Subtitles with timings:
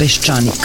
[0.00, 0.64] Peščanik.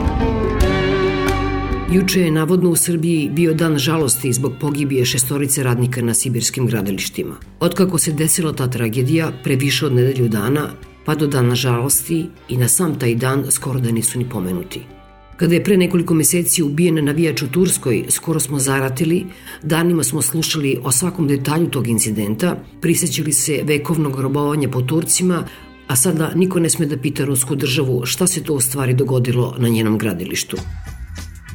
[1.91, 7.35] Juče je navodno u Srbiji bio dan žalosti zbog pogibije šestorice radnika na sibirskim gradilištima.
[7.59, 10.69] Otkako se desila ta tragedija, pre više od nedelju dana,
[11.05, 14.81] pa do dana žalosti i na sam taj dan skoro da nisu ni pomenuti.
[15.37, 19.25] Kada je pre nekoliko meseci ubijen navijač u Turskoj, skoro smo zaratili,
[19.63, 25.43] danima smo slušali o svakom detalju tog incidenta, prisećali se vekovnog robovanja po Turcima,
[25.87, 29.55] a sada niko ne sme da pita rusku državu šta se to u stvari dogodilo
[29.59, 30.57] na njenom gradilištu.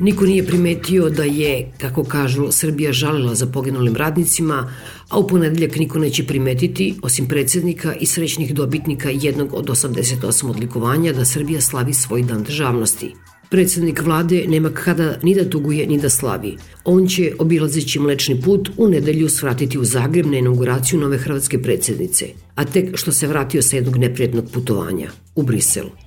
[0.01, 4.73] Niko nije primetio da je, kako kažu, Srbija žalila za poginulim radnicima,
[5.09, 11.13] a u ponedeljak niko neće primetiti, osim predsednika i srećnih dobitnika jednog od 88 odlikovanja,
[11.13, 13.15] da Srbija slavi svoj dan državnosti.
[13.51, 16.57] Predsednik vlade nema kada ni da tuguje ni da slavi.
[16.85, 22.27] On će, obilazeći mlečni put, u nedelju svratiti u Zagreb na inauguraciju nove hrvatske predsednice,
[22.55, 26.06] a tek što se vratio sa jednog neprijatnog putovanja, u Briselu.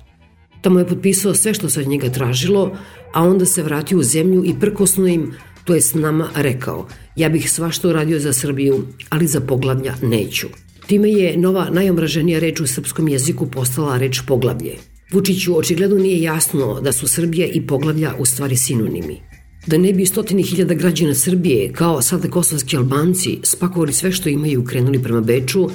[0.60, 2.76] Tamo je potpisao sve što se od njega tražilo,
[3.12, 5.34] a onda se vratio u zemlju i prkosno im,
[5.64, 10.46] to je s nama, rekao ja bih svašta uradio za Srbiju, ali za poglavlja neću.
[10.86, 14.76] Time je nova najomraženija reč u srpskom jeziku postala reč poglavlje.
[15.12, 19.20] Vučiću očigledno nije jasno da su Srbija i poglavlja u stvari sinonimi.
[19.66, 24.62] Da ne bi stotini hiljada građana Srbije, kao sada kosovski albanci, spakovali sve što imaju
[24.62, 25.68] i krenuli prema Beču,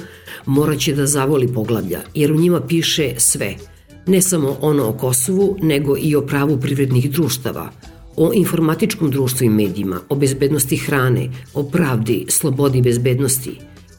[0.46, 3.54] moraće da zavoli poglavlja, jer u njima piše sve–
[4.06, 7.70] ne samo ono o Kosovu, nego i o pravu privrednih društava,
[8.16, 13.58] o informatičkom društvu i medijima, o bezbednosti hrane, o pravdi, slobodi i bezbednosti,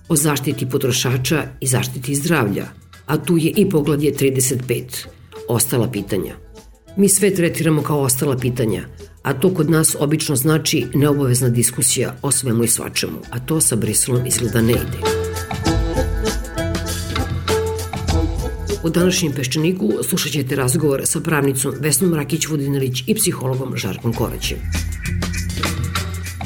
[0.10, 2.66] o zaštiti potrošača i zaštiti zdravlja,
[3.06, 5.06] a tu je i poglavlje 35,
[5.48, 6.36] ostala pitanja.
[6.98, 8.84] Mi sve tretiramo kao ostala pitanja,
[9.22, 13.76] a to kod nas obično znači neobavezna diskusija o svemu i svačemu, a to sa
[13.76, 15.27] Briselom izgleda ne ide.
[18.88, 24.58] U današnjem Peščaniku slušat ćete razgovor sa pravnicom Vesnom Rakić-Vodinelić i psihologom Žarkom Koraćem.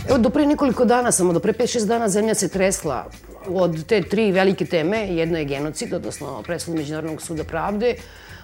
[0.10, 3.06] Evo, do pre nekoliko dana, samo do pre 5-6 dana zemlja se tresla
[3.48, 4.98] od te tri velike teme.
[4.98, 7.96] Jedna je genocid, odnosno presuda Međunarodnog suda pravde,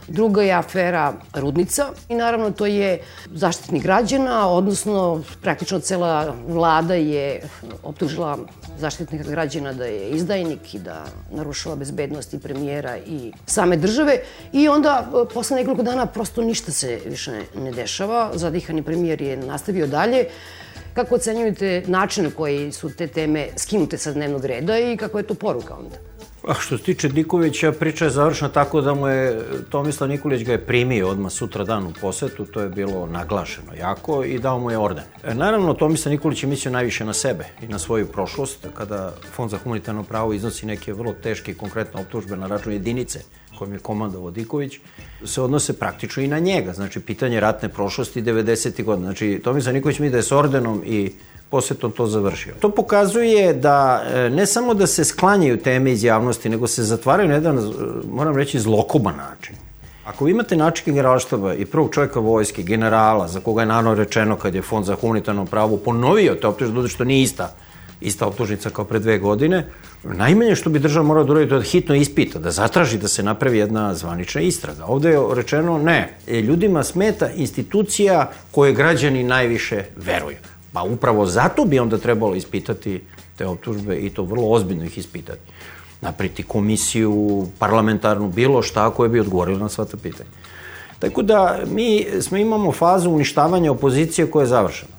[0.08, 3.00] Druga je afera Rudnica i naravno to je
[3.34, 7.41] zaštitnik građana, odnosno praktično cela vlada je
[7.84, 8.38] optužila
[8.79, 14.19] zaštitnika građana da je izdajnik i da narušava bezbednost i premijera i same države.
[14.53, 18.31] I onda posle nekoliko dana prosto ništa se više ne dešava.
[18.33, 20.25] Zadihani premijer je nastavio dalje.
[20.93, 25.27] Kako ocenjujete način na koji su te teme skinute sa dnevnog reda i kako je
[25.27, 25.95] to poruka onda?
[26.43, 30.51] A što se tiče Dikovića, priča je završena tako da mu je Tomislav Nikolić ga
[30.51, 34.71] je primio odmah sutra dan u posetu, to je bilo naglašeno jako i dao mu
[34.71, 35.03] je orden.
[35.23, 39.51] E, naravno, Tomislav Nikolić je mislio najviše na sebe i na svoju prošlost, kada Fond
[39.51, 43.19] za humanitarno pravo iznosi neke vrlo teške i konkretne optužbe na račun jedinice
[43.57, 44.79] kojim je komandovao Diković,
[45.25, 46.73] se odnose praktično i na njega.
[46.73, 48.83] Znači, pitanje ratne prošlosti 90.
[48.83, 49.07] godina.
[49.07, 51.11] Znači, Tomislav Nikolić mi da je s ordenom i
[51.49, 52.53] posetom to završio.
[52.59, 57.29] To pokazuje da e, ne samo da se sklanjaju teme iz javnosti, nego se zatvaraju
[57.29, 57.61] na jedan, e,
[58.11, 59.55] moram reći, zlokuban način.
[60.05, 64.35] Ako vi imate načike generalštaba i prvog čovjeka vojske, generala, za koga je naravno rečeno
[64.35, 67.55] kad je Fond za humanitarno pravo ponovio te optužbe, dođe što nije ista,
[68.02, 69.66] ista optužnica kao pre dve godine,
[70.03, 73.58] najmanje što bi država morala da uradi da hitno ispita, da zatraži da se napravi
[73.58, 74.85] jedna zvanična istraga.
[74.85, 80.38] Ovde je rečeno ne, e, ljudima smeta institucija koje građani najviše veruju.
[80.78, 83.02] Pa upravo zato bi onda trebalo ispitati
[83.38, 85.40] te optužbe i to vrlo ozbiljno ih ispitati.
[86.02, 90.29] Napriti komisiju, parlamentarnu, bilo šta koje bi odgovorilo na sva ta pitanja.
[91.00, 94.91] Tako da mi smo imamo fazu uništavanja opozicije koja je završena.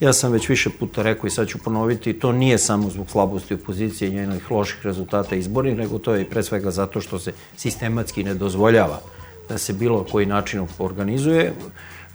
[0.00, 3.54] Ja sam već više puta rekao i sad ću ponoviti, to nije samo zbog slabosti
[3.54, 8.24] opozicije i njenih loših rezultata izbornih, nego to je pre svega zato što se sistematski
[8.24, 9.00] ne dozvoljava
[9.48, 11.52] da se bilo koji način organizuje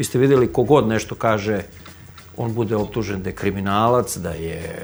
[0.01, 1.61] Vi ste videli kogod nešto kaže,
[2.37, 4.75] on bude optužen da je kriminalac, da je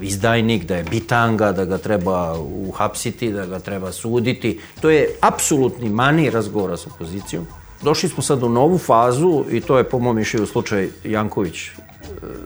[0.00, 2.38] izdajnik, da je bitanga, da ga treba
[2.68, 4.60] uhapsiti, da ga treba suditi.
[4.80, 7.46] To je apsolutni mani razgovora sa opozicijom.
[7.82, 11.70] Došli smo sad u novu fazu i to je po mom mišljenju slučaj Janković e,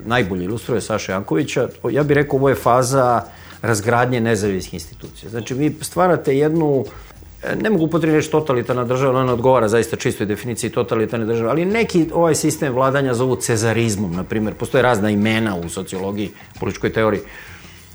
[0.04, 1.68] najbolje ilustruje Saša Jankovića.
[1.90, 3.22] Ja bih rekao ovo je faza
[3.62, 5.30] razgradnje nezavisnih institucija.
[5.30, 7.05] Znači vi stvarate jednu e,
[7.62, 12.06] ne mogu upotrebiti reći totalitarna država, ona odgovara zaista čistoj definiciji totalitarne države, ali neki
[12.14, 14.54] ovaj sistem vladanja zovu cezarizmom, na primjer.
[14.54, 16.30] Postoje razna imena u sociologiji,
[16.60, 17.20] političkoj teoriji.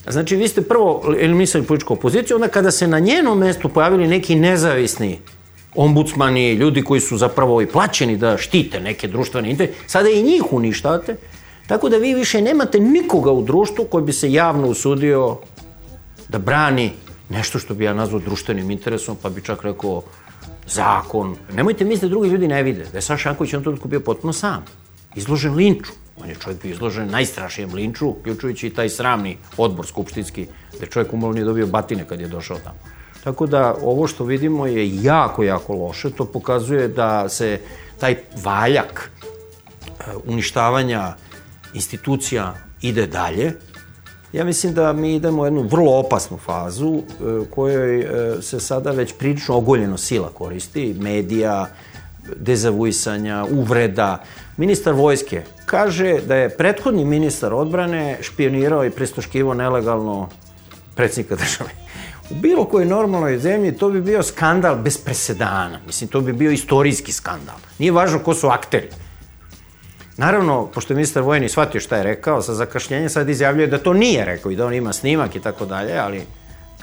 [0.09, 4.35] Znači, vi ste prvo eliminisali političku opoziciju, onda kada se na njenom mestu pojavili neki
[4.35, 5.19] nezavisni
[5.75, 10.53] ombudsmani, ljudi koji su zapravo i plaćeni da štite neke društvene interese, sada i njih
[10.53, 11.15] uništate,
[11.67, 15.37] tako da vi više nemate nikoga u društvu koji bi se javno usudio
[16.29, 16.91] da brani
[17.31, 20.01] nešto što bi ja nazvao društvenim interesom, pa bi čak rekao
[20.67, 21.35] zakon.
[21.53, 24.33] Nemojte misliti da drugi ljudi ne vide, da je Saša Janković on to bio potpuno
[24.33, 24.65] sam,
[25.15, 25.91] izložen linču.
[26.21, 30.47] On je čovjek bio izložen najstrašijem linču, uključujući i taj sramni odbor skupštinski,
[30.77, 32.79] gde čovjek umalo nije dobio batine kad je došao tamo.
[33.23, 36.09] Tako da ovo što vidimo je jako, jako loše.
[36.09, 37.59] To pokazuje da se
[37.99, 41.15] taj valjak e, uništavanja
[41.73, 43.53] institucija ide dalje.
[44.33, 47.01] Ja mislim da mi idemo u jednu vrlo opasnu fazu e,
[47.49, 51.67] kojoj e, se sada već prilično ogoljeno sila koristi, medija,
[52.35, 54.23] dezavuisanja, uvreda.
[54.57, 60.29] Ministar vojske kaže da je prethodni ministar odbrane špionirao i pristoškivo nelegalno
[60.95, 61.69] predsjednika države.
[62.29, 65.79] U bilo kojoj normalnoj zemlji to bi bio skandal bez presedana.
[65.85, 67.55] Mislim, to bi bio istorijski skandal.
[67.79, 68.89] Nije važno ko su akteri.
[70.21, 73.93] Naravno, pošto je ministar vojni shvatio šta je rekao, sa zakašnjenjem sad izjavljuje da to
[73.93, 76.21] nije rekao i da on ima snimak i tako dalje, ali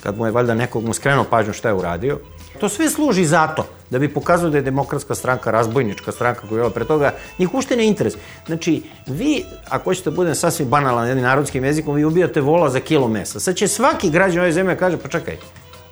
[0.03, 2.19] kad mu je valjda nekog mu skrenuo pažnju šta je uradio.
[2.59, 6.55] To sve služi zato da bi pokazao da je demokratska stranka razbojnička stranka koja je
[6.55, 8.13] bila pre toga, njih ušte ne interes.
[8.45, 12.79] Znači, vi, ako hoćete da budem sasvim banalan jednim narodskim jezikom, vi ubijate vola za
[12.79, 13.39] kilo mesa.
[13.39, 15.37] Sad će svaki građan ove zemlje kaže, pa čekaj,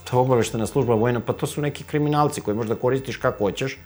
[0.10, 3.78] to obaveštena služba vojna, pa to su neki kriminalci koji možda koristiš kako hoćeš.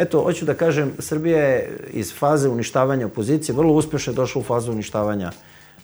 [0.00, 4.72] Eto, hoću da kažem, Srbija je iz faze uništavanja opozicije vrlo uspešno došla u fazu
[4.72, 5.32] uništavanja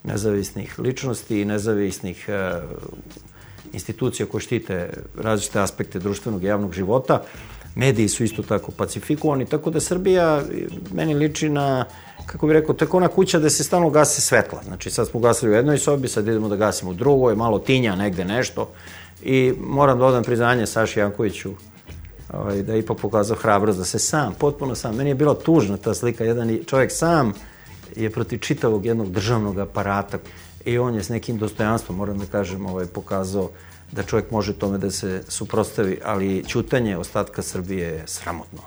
[0.04, 2.70] nezavisnih ličnosti i nezavisnih uh,
[3.72, 7.22] institucija koje štite različite aspekte društvenog i javnog života.
[7.74, 10.42] Mediji su isto tako pacifikovani, tako da Srbija
[10.92, 11.84] meni liči na,
[12.26, 14.62] kako bih rekao, tako ona kuća da se stalno gase svetla.
[14.64, 17.96] Znači sad smo gasili u jednoj sobi, sad idemo da gasimo u drugoj, malo tinja
[17.96, 18.72] negde nešto.
[19.22, 21.52] I moram da odam priznanje Saši Jankoviću,
[22.32, 24.96] ovaj, da je ipak pokazao hrabrost da se sam, potpuno sam.
[24.96, 27.32] Meni je bila tužna ta slika, jedan čovjek sam
[27.96, 30.19] je protiv čitavog jednog državnog aparata
[30.64, 33.50] i on je s nekim dostojanstvom, moram da kažem, ovaj, pokazao
[33.93, 38.62] da čovjek može tome da se suprostavi, ali ćutanje ostatka Srbije je sramotno.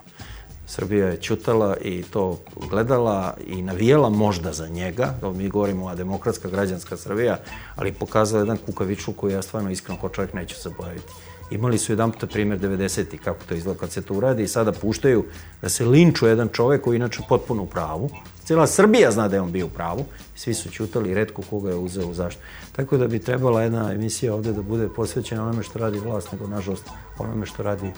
[0.68, 2.40] Srbija je ćutala i to
[2.70, 7.38] gledala i navijela možda za njega, mi govorimo o demokratska građanska Srbija,
[7.76, 11.14] ali pokazala jedan kukavičlu koji ja stvarno iskreno kao čovjek neću zaboraviti.
[11.52, 13.18] Imali su jedan puta primjer 90.
[13.18, 15.26] kako to izgleda kad se to uradi i sada puštaju
[15.62, 18.10] da se linču jedan čovek koji inače potpuno u pravu.
[18.44, 20.06] Cijela Srbija zna da je on bio u pravu.
[20.36, 22.46] Svi su ćutali redko koga je uzeo u zaštitu.
[22.72, 26.48] Tako da bi trebala jedna emisija ovde da bude posvećena onome što radi vlast, nego
[26.48, 26.86] nažalost
[27.18, 27.92] onome što radi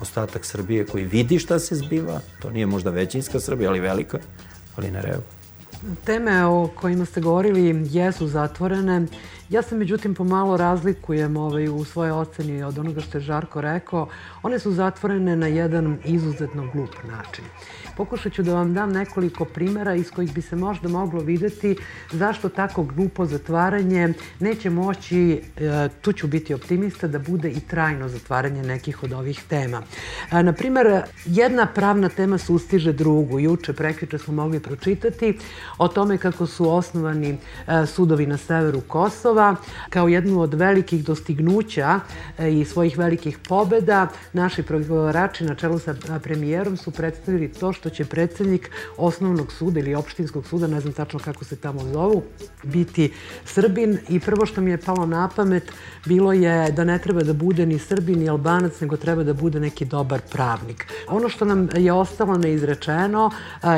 [0.00, 2.20] ostatak Srbije koji vidi šta se zbiva.
[2.42, 4.18] To nije možda većinska Srbija, ali velika,
[4.76, 5.37] ali ne reaguje.
[6.04, 9.06] Teme o kojima ste govorili jesu zatvorene.
[9.48, 14.08] Ja se međutim pomalo razlikujem ovaj, u svojoj oceni od onoga što je Žarko rekao.
[14.42, 17.44] One su zatvorene na jedan izuzetno glup način.
[17.98, 21.76] Pokušat ću da vam dam nekoliko primera iz kojih bi se možda moglo videti
[22.12, 28.08] zašto tako glupo zatvaranje neće moći, e, tu ću biti optimista, da bude i trajno
[28.08, 29.82] zatvaranje nekih od ovih tema.
[30.32, 33.40] E, Naprimer, jedna pravna tema sustiže drugu.
[33.40, 35.38] Juče, prekriče smo mogli pročitati
[35.78, 39.56] o tome kako su osnovani e, sudovi na severu Kosova.
[39.90, 42.00] Kao jednu od velikih dostignuća
[42.50, 47.96] i svojih velikih pobeda, naši pregovarači na čelu sa premijerom su predstavili to što što
[47.96, 52.22] će predsednik osnovnog suda ili opštinskog suda, ne znam tačno kako se tamo zovu,
[52.62, 53.12] biti
[53.44, 55.72] Srbin i prvo što mi je palo na pamet
[56.06, 59.60] bilo je da ne treba da bude ni Srbin ni Albanac, nego treba da bude
[59.60, 60.86] neki dobar pravnik.
[61.08, 63.30] Ono što nam je ostalo neizrečeno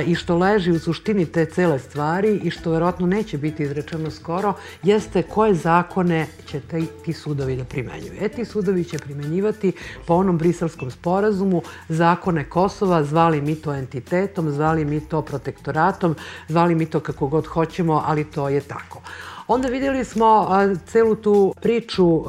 [0.07, 4.55] i što leži u suštini te cele stvari i što verovatno neće biti izrečeno skoro,
[4.83, 8.13] jeste koje zakone će te, ti sudovi da primenjuju.
[8.21, 9.73] E, ti sudovi će primenjivati
[10.07, 16.17] po onom briselskom sporazumu zakone Kosova, zvali mi to entitetom entitetom, zvali mi to protektoratom,
[16.49, 19.01] zvali mi to kako god hoćemo, ali to je tako.
[19.53, 20.49] Onda vidjeli smo
[20.87, 22.25] celu tu priču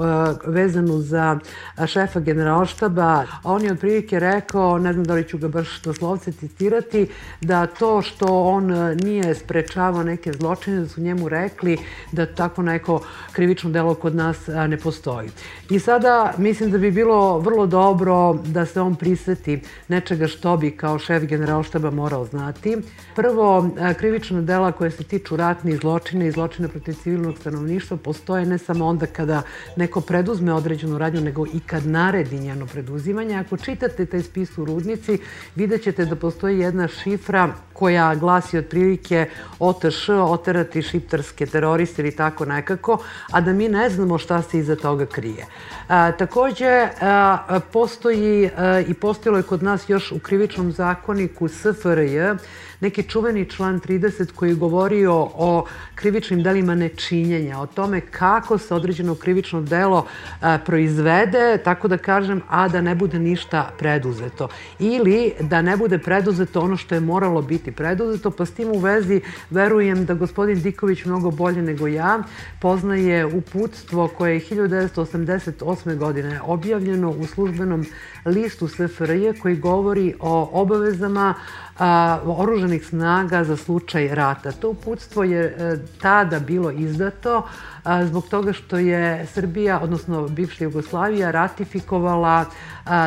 [0.45, 1.39] vezanu za
[1.87, 3.25] šefa generalštaba.
[3.43, 7.07] On je otprilike rekao, ne znam da li ću ga baš doslovce citirati,
[7.41, 8.73] da to što on
[9.03, 11.77] nije sprečavao neke zločine, da su njemu rekli
[12.11, 13.01] da tako neko
[13.31, 15.29] krivično delo kod nas ne postoji.
[15.69, 20.71] I sada mislim da bi bilo vrlo dobro da se on priseti nečega što bi
[20.71, 22.77] kao šef generalštaba morao znati.
[23.15, 28.57] Prvo, krivična dela koje se tiču ratnih zločina i zločina protiv civilnog stanovništva postoje ne
[28.57, 29.41] samo onda kada
[29.75, 33.35] neko preduzme određenu radnju, nego i kad naredi njeno preduzimanje.
[33.35, 35.17] Ako čitate taj spis u Rudnici,
[35.55, 39.25] vidjet ćete da postoji jedna šifra koja glasi otprilike
[39.59, 42.97] OTŠ, oterati šiptarske teroriste ili tako nekako,
[43.31, 45.45] a da mi ne znamo šta se iza toga krije.
[45.87, 52.39] A, takođe, a, postoji a, i postojilo je kod nas još u krivičnom zakoniku SFRJ
[52.81, 58.75] neki čuveni član 30 koji je govorio o krivičnim delima nečinjenja, o tome kako se
[58.75, 60.05] određeno krivično delo
[60.41, 64.47] a, proizvede, tako da kažem, a da ne bude ništa preduzeto.
[64.79, 68.79] Ili da ne bude preduzeto ono što je moralo biti preduzeto, pa s tim u
[68.79, 72.23] vezi verujem da gospodin Diković mnogo bolje nego ja
[72.59, 75.97] poznaje uputstvo koje je 1988.
[75.97, 77.85] godine objavljeno u službenom
[78.25, 81.33] listu SFRJ koji govori o obavezama
[81.79, 84.51] a, oruženih snaga za slučaj rata.
[84.51, 90.63] To uputstvo je e, tada bilo izdato a, zbog toga što je Srbija, odnosno bivša
[90.63, 92.45] Jugoslavija, ratifikovala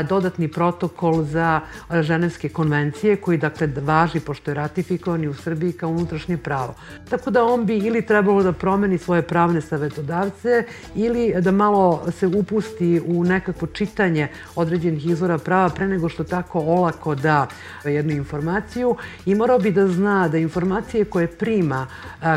[0.09, 1.61] dodatni protokol za
[2.00, 6.75] ženevske konvencije koji dakle važi pošto je ratifikovan i u Srbiji kao unutrašnje pravo.
[7.11, 10.64] Tako da on bi ili trebalo da promeni svoje pravne savetodavce
[10.95, 16.61] ili da malo se upusti u nekako čitanje određenih izvora prava pre nego što tako
[16.61, 17.47] olako da
[17.85, 21.87] jednu informaciju i morao bi da zna da informacije koje prima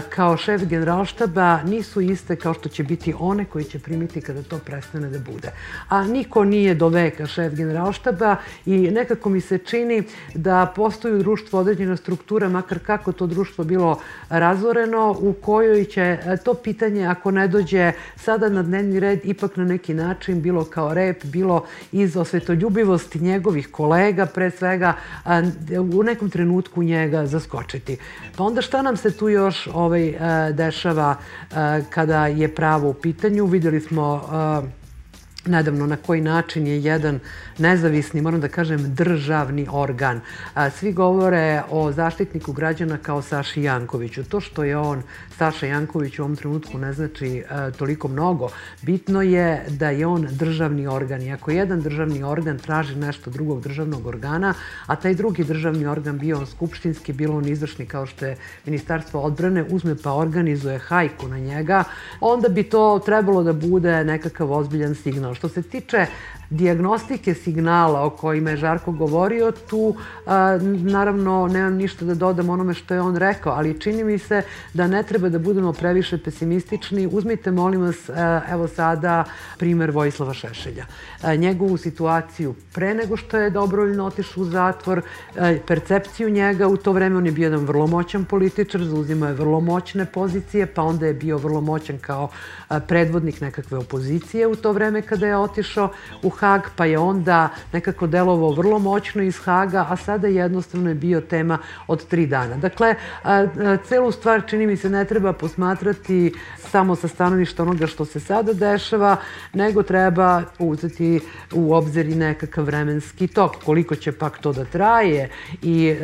[0.09, 4.57] kao šef generalštaba nisu iste kao što će biti one koje će primiti kada to
[4.57, 5.51] prestane da bude.
[5.89, 10.03] A niko nije do veka šef generalštaba i nekako mi se čini
[10.35, 16.01] da postoji u društvu određena struktura, makar kako to društvo bilo razoreno, u kojoj će
[16.01, 20.63] e, to pitanje, ako ne dođe sada na dnevni red, ipak na neki način, bilo
[20.65, 24.93] kao rep, bilo iz osvetoljubivosti njegovih kolega, pre svega
[25.93, 27.97] u nekom trenutku njega zaskočiti.
[28.35, 30.17] Pa onda šta nam se tu još ovaj, e,
[30.53, 31.55] dešava e,
[32.17, 33.45] kada je pravo u pitanju?
[33.45, 34.29] Videli smo
[35.45, 37.19] nedavno na koji način je jedan
[37.57, 40.21] nezavisni, moram da kažem, državni organ.
[40.71, 44.23] Svi govore o zaštitniku građana kao Saši Jankoviću.
[44.23, 45.03] To što je on
[45.37, 47.43] Saša Janković u ovom trenutku ne znači
[47.77, 48.49] toliko mnogo.
[48.81, 51.21] Bitno je da je on državni organ.
[51.21, 54.53] I ako jedan državni organ traži nešto drugog državnog organa,
[54.85, 59.21] a taj drugi državni organ bio on skupštinski, bilo on izvršni kao što je Ministarstvo
[59.21, 61.83] odbrane, uzme pa organizuje hajku na njega,
[62.21, 65.33] onda bi to trebalo da bude nekakav ozbiljan signal.
[65.33, 66.05] Što se tiče
[66.49, 72.73] diagnostike signala o kojima je Žarko govorio, tu a, naravno nemam ništa da dodam onome
[72.73, 74.41] što je on rekao, ali čini mi se
[74.73, 77.07] da ne treba da budemo previše pesimistični.
[77.11, 78.09] Uzmite, molim vas,
[78.49, 79.23] evo sada
[79.57, 80.85] primer Vojislava Šešelja.
[81.21, 85.01] A, njegovu situaciju pre nego što je dobrovoljno otišao u zatvor,
[85.37, 89.35] a, percepciju njega, u to vreme on je bio jedan vrlo moćan političar, zauzimao je
[89.35, 92.29] vrlo moćne pozicije, pa onda je bio vrlo moćan kao
[92.87, 95.91] predvodnik nekakve opozicije u to vreme kada je otišao
[96.23, 100.95] u Hag, pa je onda nekako delovao vrlo moćno iz Haga, a sada jednostavno je
[100.95, 102.57] bio tema od tri dana.
[102.57, 102.95] Dakle,
[103.87, 108.53] celu stvar čini mi se ne treba posmatrati samo sa stanovišta onoga što se sada
[108.53, 109.17] dešava,
[109.53, 111.19] nego treba uzeti
[111.53, 115.29] u obzir i nekakav vremenski tok, koliko će pak to da traje
[115.61, 115.95] i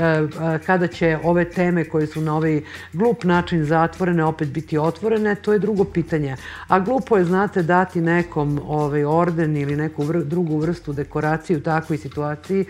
[0.66, 2.62] kada će ove teme koje su na ovaj
[2.94, 6.36] glup način zatvorene opet biti otvorene, to je drugo pitanje.
[6.68, 11.62] A glupo je, znate, dati nekom ovaj orden ili neku vr drugu vrstu dekoracije u
[11.62, 12.66] takvoj situaciji,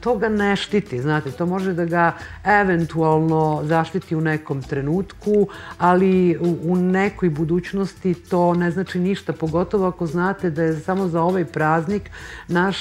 [0.00, 2.12] to ga ne štiti, znate, to može da ga
[2.44, 5.48] eventualno zaštiti u nekom trenutku,
[5.78, 11.22] ali u nekoj budućnosti to ne znači ništa, pogotovo ako znate da je samo za
[11.22, 12.10] ovaj praznik
[12.48, 12.76] naš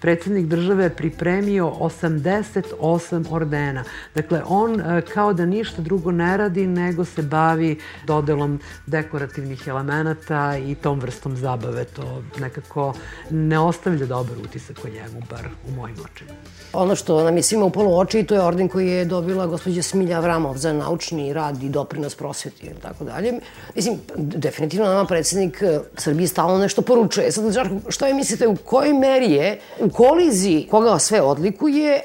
[0.00, 3.84] predsjednik države pripremio 88 ordena.
[4.14, 4.82] Dakle, on
[5.14, 11.36] kao da ništa drugo ne radi, nego se bavi dodelom dekorativnih elemenata i tom vrstom
[11.36, 11.84] zabave.
[11.84, 12.94] To nekako
[13.36, 16.30] ne ostavlja dobar utisak o njemu, bar u mojim očima.
[16.72, 19.82] Ono što nam je svima upalo u oči, to je orden koji je dobila gospođa
[19.82, 23.32] Smilja Avramov za naučni rad i doprinos prosveti i tako dalje.
[23.74, 27.32] Mislim, definitivno nama predsednik eh, Srbije stalno nešto poručuje.
[27.32, 32.00] Sad, Žarko, što je mislite, u kojoj meri je u koliziji koga sve odlikuje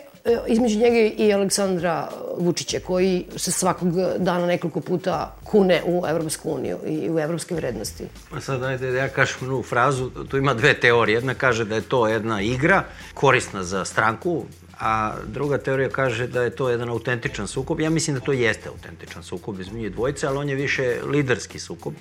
[0.47, 6.77] između njega i Aleksandra Vučića, koji se svakog dana nekoliko puta kune u Evropsku uniju
[6.87, 8.03] i u evropske vrednosti.
[8.29, 11.15] Pa sad dajte da ja kažem jednu frazu, tu ima dve teorije.
[11.15, 14.45] Jedna kaže da je to jedna igra korisna za stranku,
[14.79, 17.79] a druga teorija kaže da je to jedan autentičan sukob.
[17.79, 21.93] Ja mislim da to jeste autentičan sukob između dvojice, ali on je više liderski sukob.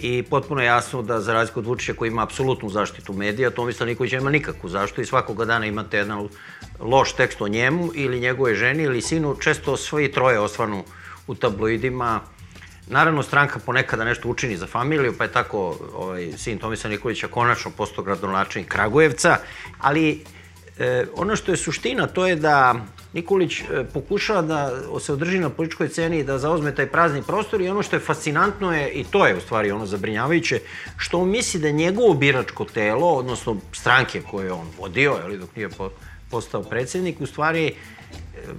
[0.00, 4.12] I potpuno jasno da za razliku od Vučića koji ima apsolutnu zaštitu medija, Tomislav Nikolić
[4.12, 6.28] nema nikakvu zaštitu i svakoga dana imate jedan
[6.80, 10.84] loš tekst o njemu ili njegove ženi ili sinu, često svoji troje osvanu
[11.26, 12.20] u tabloidima.
[12.86, 17.70] Naravno, stranka ponekada nešto učini za familiju, pa je tako ovaj, sin Tomislav Nikolića konačno
[17.70, 19.36] postao gradonačelnik Kragujevca,
[19.78, 20.24] ali
[20.78, 22.74] e, ono što je suština, to je da
[23.16, 27.60] Nikolić e, pokušava da se održi na političkoj ceni i da zauzme taj prazni prostor
[27.60, 30.60] i ono što je fascinantno je, i to je u stvari ono zabrinjavajuće,
[30.96, 35.56] što on misli da njegovo biračko telo, odnosno stranke koje je on vodio, ali dok
[35.56, 35.68] nije
[36.30, 37.72] postao predsednik, u stvari e,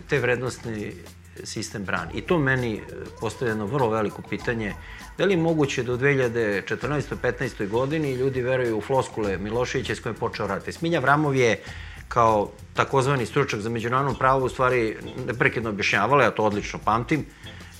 [0.09, 0.91] te vrednostni
[1.43, 2.11] sistem brani.
[2.13, 2.81] I to meni e,
[3.19, 4.73] postavlja jedno vrlo veliko pitanje,
[5.17, 7.01] da li je moguće da u 2014.
[7.23, 7.67] 15.
[7.69, 10.73] godini ljudi veruju u floskule Miloševića s kojim je počeo rat.
[10.73, 11.61] Smilja Vramov je
[12.07, 14.97] kao takozvani stručak za međunarodno pravo u stvari
[15.27, 17.25] neprekidno objašnjavala, ja to odlično pamtim,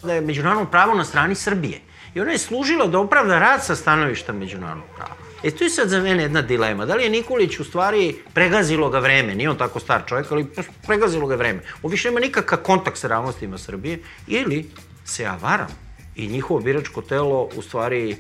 [0.04, 1.82] da je međunarodno pravo na strani Srbije.
[2.16, 5.16] I ona je služila da opravda rad sa stanovišta međunarodnog prava.
[5.44, 6.86] E tu je sad za mene jedna dilema.
[6.86, 10.48] Da li je Nikolić u stvari pregazilo ga vreme, nije on tako star čovjek, ali
[10.88, 11.60] pregazilo ga vreme.
[11.84, 14.70] On više nema nikakav kontakt sa realnostima Srbije, ili
[15.06, 15.68] se ja varam
[16.16, 18.18] i njihovo biračko telo u stvari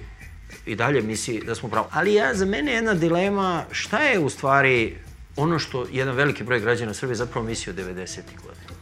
[0.66, 1.88] i dalje misli da smo pravo.
[1.92, 4.98] Ali ja, za mene je jedna dilema šta je u stvari
[5.38, 8.22] ono što jedan veliki broj građana Srbije zapravo misli o 90.
[8.44, 8.78] godina.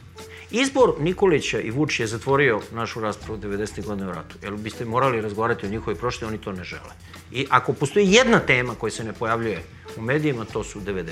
[0.51, 3.85] Izbor Nikolića i Vučića je zatvorio našu raspravu 90.
[3.85, 4.35] godine u ratu.
[4.43, 6.93] Jer biste morali razgovarati o njihovoj prošlosti, oni to ne žele.
[7.31, 9.63] I ako postoji jedna tema koja se ne pojavljuje
[9.97, 11.03] u medijima, to su 90.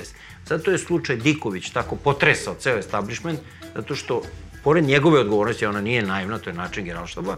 [0.46, 3.40] Zato je slučaj Diković tako potresao ceo establishment,
[3.74, 4.22] zato što,
[4.64, 7.36] pored njegove odgovornosti, ona nije naivna, to je način generalštaba,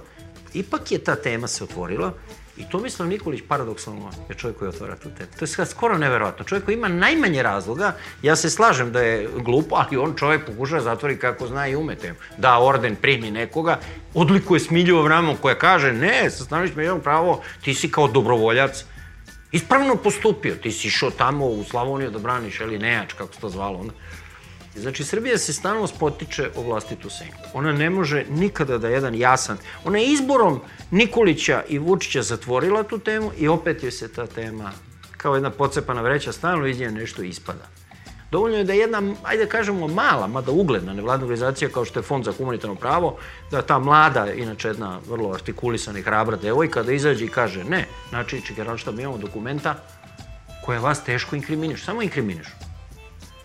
[0.54, 2.12] ipak je ta tema se otvorila
[2.56, 5.30] I Tomislav Nikolić, paradoksalno, je čovjek koji otvara tu temu.
[5.38, 6.44] To je skoro neverovatno.
[6.44, 7.92] Čovjek koji ima najmanje razloga,
[8.22, 11.76] ja se slažem da je glupo, ali on čovjek pokuša da zatvori kako zna i
[11.76, 12.18] ume temu.
[12.38, 13.78] Da orden primi nekoga,
[14.14, 18.84] odlikuje Smilju Avramov koja kaže, ne, sa stanovićima jednog pravo, ti si kao dobrovoljac,
[19.52, 23.48] ispravno postupio, ti si išao tamo u Slavoniju da braniš, ili nejač, kako se to
[23.48, 23.92] zvalo onda.
[24.76, 27.42] Znači, Srbija se stalno spotiče o vlastitu senku.
[27.54, 29.58] Ona ne može nikada da jedan jasan...
[29.84, 30.60] Ona je izborom
[30.90, 34.72] Nikolića i Vučića zatvorila tu temu i opet joj se ta tema
[35.16, 37.66] kao jedna pocepana vreća stalno iz nje nešto ispada.
[38.30, 42.02] Dovoljno je da jedna, ajde da kažemo, mala, mada ugledna nevladna organizacija kao što je
[42.02, 43.16] Fond za humanitarno pravo,
[43.50, 47.86] da ta mlada, inače jedna vrlo artikulisana i hrabra devojka, da izađe i kaže ne,
[48.08, 49.74] znači, čekaj, šta mi imamo dokumenta
[50.64, 52.65] koje vas teško inkriminišu, samo inkriminišu.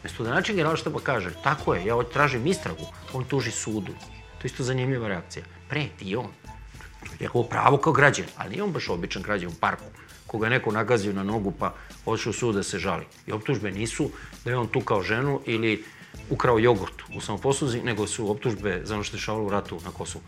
[0.03, 3.93] Mesto da način generalštaba kaže, tako je, ja tražim istragu, on tuži sudu.
[4.37, 5.45] To je isto zanimljiva reakcija.
[5.69, 6.31] Preti i on.
[7.19, 9.85] Njegovo pravo kao građan, ali nije on baš običan građan u parku
[10.31, 11.73] koga je neko nagazio na nogu pa
[12.05, 13.05] odšao sud da se žali.
[13.27, 14.09] I optužbe nisu
[14.45, 15.83] da je on tukao ženu ili
[16.29, 19.91] ukrao jogurt u samoposluzi, nego su optužbe za ono što je šavalo u ratu na
[19.91, 20.23] Kosovu.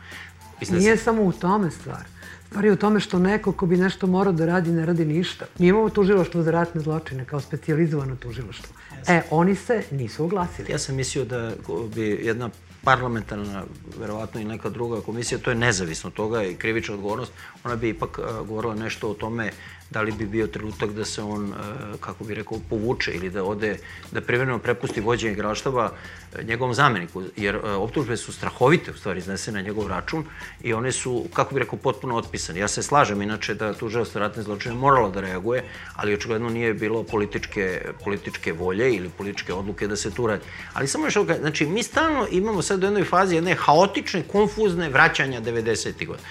[0.64, 1.04] Mislim Nije sam...
[1.04, 2.04] samo u tome stvar.
[2.48, 5.46] Stvar je u tome što neko ko bi nešto morao da radi, ne radi ništa.
[5.60, 8.76] Mi imamo tužilaštvo za ratne zločine kao specializovano tužilaštvo.
[9.08, 10.72] E, oni se nisu oglasili.
[10.72, 11.52] Ja sam mislio da
[11.96, 12.50] bi jedna
[12.84, 13.64] parlamentarna,
[14.00, 17.32] verovatno i neka druga komisija, to je nezavisno toga i krivična odgovornost,
[17.64, 19.52] ona bi ipak govorila nešto o tome
[19.94, 23.44] da li bi bio trenutak da se on, e, kako bi rekao, povuče ili da
[23.44, 23.78] ode,
[24.12, 29.20] da privremeno prepusti vođenje igraštava e, njegovom zameniku, jer e, optužbe su strahovite, u stvari,
[29.20, 30.26] iznesene na njegov račun
[30.62, 32.60] i one su, kako bi rekao, potpuno otpisane.
[32.60, 35.64] Ja se slažem, inače, da tužilaštvo ratne zločine moralo da reaguje,
[35.96, 40.44] ali očigledno nije bilo političke, političke volje ili političke odluke da se tu radi.
[40.74, 44.90] Ali samo još ovdje, znači, mi stalno imamo sad u jednoj fazi jedne haotične, konfuzne
[44.90, 46.08] vraćanja 90.
[46.08, 46.28] godina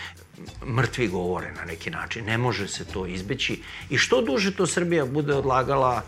[0.66, 2.24] mrtvi govore na neki način.
[2.24, 3.62] Ne može se to izbeći.
[3.90, 6.02] I što duže to Srbija bude odlagala,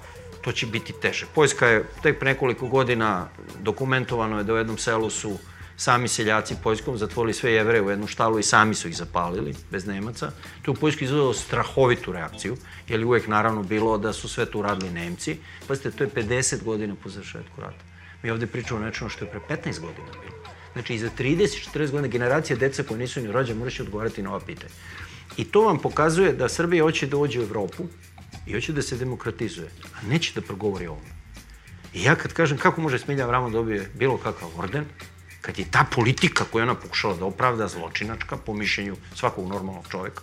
[0.44, 1.26] to će biti teže.
[1.34, 3.28] Poljska je tek pre nekoliko godina
[3.60, 5.38] dokumentovano je da u jednom selu su
[5.76, 9.86] sami seljaci Poljskom zatvorili sve jevre u jednu štalu i sami su ih zapalili, bez
[9.86, 10.30] Nemaca.
[10.62, 12.56] To je u Poljskoj izgledalo strahovitu reakciju,
[12.88, 15.36] jer je uvek naravno bilo da su sve to uradili Nemci.
[15.68, 17.84] Pazite, to je 50 godina po završetku rata.
[18.22, 20.23] Mi ovde pričamo o nečemu što je pre 15 godina.
[20.74, 24.40] Znači, i za 30-40 godina generacija deca koja nisu ni rođene moraće odgovarati na ova
[24.40, 24.72] pitanja.
[25.36, 27.84] I to vam pokazuje da Srbija hoće da uđe u Evropu
[28.46, 31.14] i hoće da se demokratizuje, a neće da progovori o ovome.
[31.94, 34.84] I ja kad kažem kako može Smilja Vramo da dobije bilo kakav orden,
[35.40, 40.22] kad je ta politika koju ona pokušala da opravda zločinačka, po mišljenju svakog normalnog čoveka,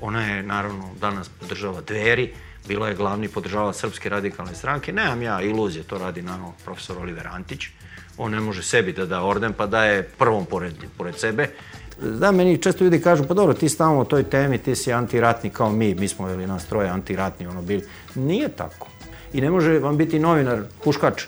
[0.00, 2.32] ona je naravno danas podržava dveri,
[2.68, 7.26] bila je glavni podržava Srpske radikalne stranke, nemam ja iluzije, to radi naravno profesor Oliver
[7.26, 7.66] Antić,
[8.22, 11.48] On ne može sebi da da orden, pa daje prvom pored, pored sebe.
[12.02, 15.50] Da, meni često ljudi kažu, pa dobro, ti stalno o toj temi, ti si antiratni
[15.50, 17.84] kao mi, mi smo ili nas troje antiratni, ono bili.
[18.14, 18.88] Nije tako.
[19.32, 21.22] I ne može vam biti novinar, puškač,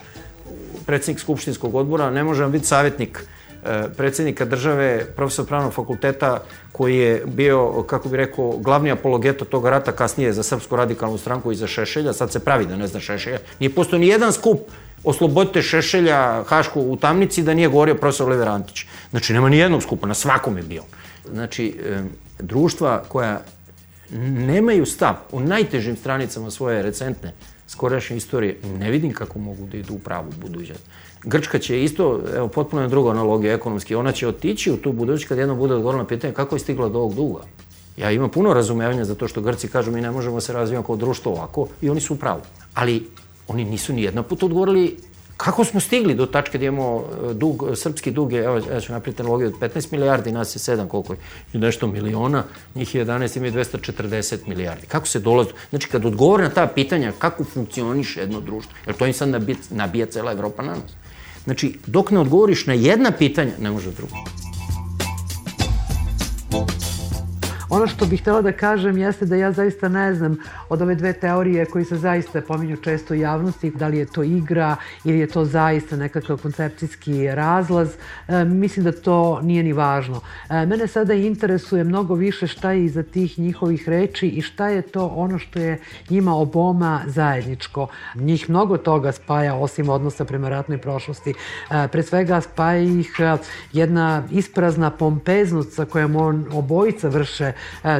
[0.86, 3.24] predsednik Skupštinskog odbora, ne može vam biti savjetnik
[3.64, 9.66] e, predsednika države, profesor pravnog fakulteta, koji je bio, kako bi rekao, glavni apologeta tog
[9.66, 13.00] rata kasnije za Srpsku radikalnu stranku i za Šešelja, sad se pravi da ne zna
[13.00, 13.38] Šešelja.
[13.60, 14.60] Nije postoji ni jedan skup
[15.04, 18.84] oslobodite Šešelja, Hašku u tamnici da nije govorio profesor Lever Antić.
[19.10, 20.82] Znači, nema ni jednog skupa, na svakom je bio.
[21.32, 21.80] Znači,
[22.38, 23.40] društva koja
[24.20, 27.32] nemaju stav u najtežim stranicama svoje recentne
[27.66, 30.82] skorašnje istorije, ne vidim kako mogu da idu u pravu budućnost.
[31.24, 35.28] Grčka će isto, evo, potpuno je druga analogija ekonomski, ona će otići u tu budućnost
[35.28, 37.40] kad jednom bude odgovorila na pitanje kako je stigla do ovog duga.
[37.96, 40.96] Ja imam puno razumevanja za to što Grci kažu mi ne možemo se razvijati kao
[40.96, 42.40] društvo ovako i oni su u pravu.
[42.74, 43.08] Ali
[43.48, 44.96] oni nisu ni jedna put odgovorili
[45.36, 48.92] kako smo stigli do tačke da imamo e, dug, srpski dug je, evo, ja ću
[48.92, 51.18] napraviti analogiju, od 15 milijardi, nas je 7, koliko je,
[51.52, 54.86] nešto miliona, njih je 11, imaju 240 milijardi.
[54.86, 55.50] Kako se dolazi?
[55.70, 59.56] Znači, kad odgovore na ta pitanja, kako funkcioniše jedno društvo, jer to im sad nabija,
[59.70, 60.92] nabija cela Evropa na nas.
[61.44, 64.16] Znači, dok ne odgovoriš na jedna pitanja, ne može drugo.
[67.74, 70.36] Ono što bih htela da kažem jeste da ja zaista ne znam
[70.68, 74.22] od ove dve teorije koji se zaista pominju često u javnosti, da li je to
[74.22, 77.88] igra ili je to zaista nekakav koncepcijski razlaz.
[78.28, 80.20] E, mislim da to nije ni važno.
[80.50, 84.82] E, mene sada interesuje mnogo više šta je iza tih njihovih reči i šta je
[84.82, 85.78] to ono što je
[86.10, 87.86] njima oboma zajedničko.
[88.14, 91.34] Njih mnogo toga spaja osim odnosa prema ratnoj prošlosti.
[91.70, 93.36] E, pre svega spaja ih e,
[93.72, 97.52] jedna isprazna pompeznost sa kojom on obojica vrše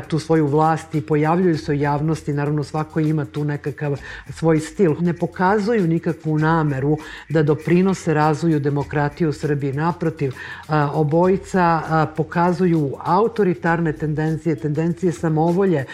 [0.09, 4.95] tu svoju vlast i pojavljuju se u javnosti, naravno svako ima tu nekakav svoj stil.
[5.01, 6.99] Ne pokazuju nikakvu nameru
[7.29, 9.73] da doprinose razvoju demokratije u Srbiji.
[9.73, 15.85] Naprotiv, e, obojica e, pokazuju autoritarne tendencije, tendencije samovolje.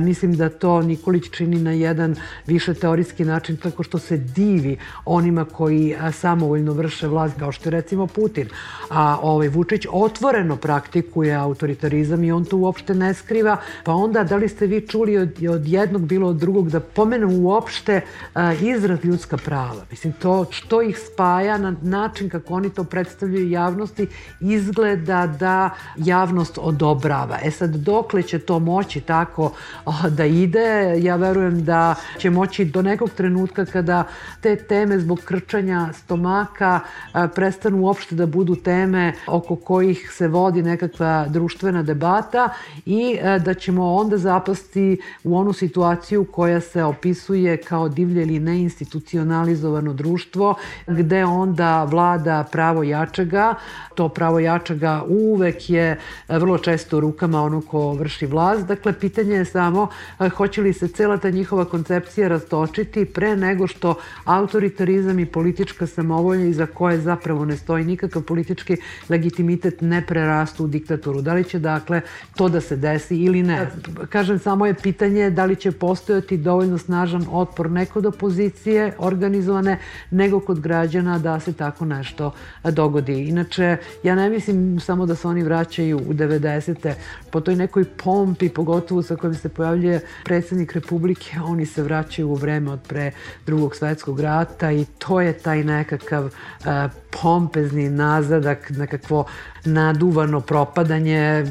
[0.00, 5.44] Mislim da to Nikolić čini na jedan više teorijski način tako što se divi onima
[5.44, 8.48] koji samovoljno vrše vlast, kao što je recimo Putin.
[8.90, 14.36] A ovaj Vučić otvoreno praktikuje autoritarizam i on to uopšte ne skriva, pa onda da
[14.36, 18.00] li ste vi čuli od, od jednog bilo od drugog da pomenu uopšte
[18.34, 19.84] a, izraz ljudska prava.
[19.90, 24.06] Mislim, to što ih spaja na način kako oni to predstavljaju javnosti
[24.40, 27.38] izgleda da javnost odobrava.
[27.42, 29.52] E sad, dokle će to moći tako
[29.84, 34.04] a, da ide, ja verujem da će moći do nekog trenutka kada
[34.40, 36.80] te teme zbog krčanja stomaka
[37.12, 42.48] a, prestanu uopšte da budu teme oko kojih se vodi nekakva društvena debata
[42.86, 48.38] i E, da ćemo onda zapasti u onu situaciju koja se opisuje kao divlje ili
[48.38, 50.54] neinstitucionalizovano društvo,
[50.86, 53.54] gde onda vlada pravo jačega.
[53.94, 58.66] To pravo jačega uvek je e, vrlo često u rukama ono ko vrši vlast.
[58.66, 59.88] Dakle, pitanje je samo
[60.20, 65.86] e, hoće li se cela ta njihova koncepcija rastočiti pre nego što autoritarizam i politička
[65.86, 68.76] samovolja iza koje zapravo ne stoji nikakav politički
[69.08, 71.22] legitimitet ne prerastu u diktaturu.
[71.22, 72.00] Da li će dakle
[72.36, 73.66] to da se desi ili ne.
[74.08, 79.78] Kažem, samo je pitanje da li će postojati dovoljno snažan otpor ne kod opozicije organizovane,
[80.10, 82.32] nego kod građana da se tako nešto
[82.64, 83.28] dogodi.
[83.28, 86.92] Inače, ja ne mislim samo da se oni vraćaju u 90.
[87.30, 92.34] po toj nekoj pompi, pogotovo sa kojim se pojavljuje predsednik Republike, oni se vraćaju u
[92.34, 93.10] vreme od pre
[93.46, 99.24] drugog svetskog rata i to je taj nekakav uh, pompezni nazadak, nekakvo
[99.64, 101.46] naduvano propadanje,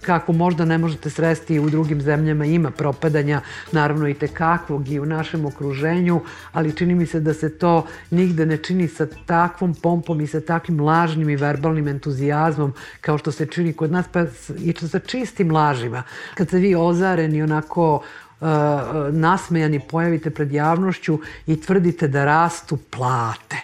[0.00, 3.40] kako možda ne možete sresti u drugim zemljama ima propadanja,
[3.72, 6.20] naravno i tekakvog i u našem okruženju,
[6.52, 10.40] ali čini mi se da se to nigde ne čini sa takvom pompom i sa
[10.40, 14.24] takvim lažnim i verbalnim entuzijazmom kao što se čini kod nas, pa
[14.58, 16.02] i sa čistim lažima.
[16.34, 18.02] Kad se vi ozareni onako
[19.12, 23.56] nasmejani pojavite pred javnošću i tvrdite da rastu plate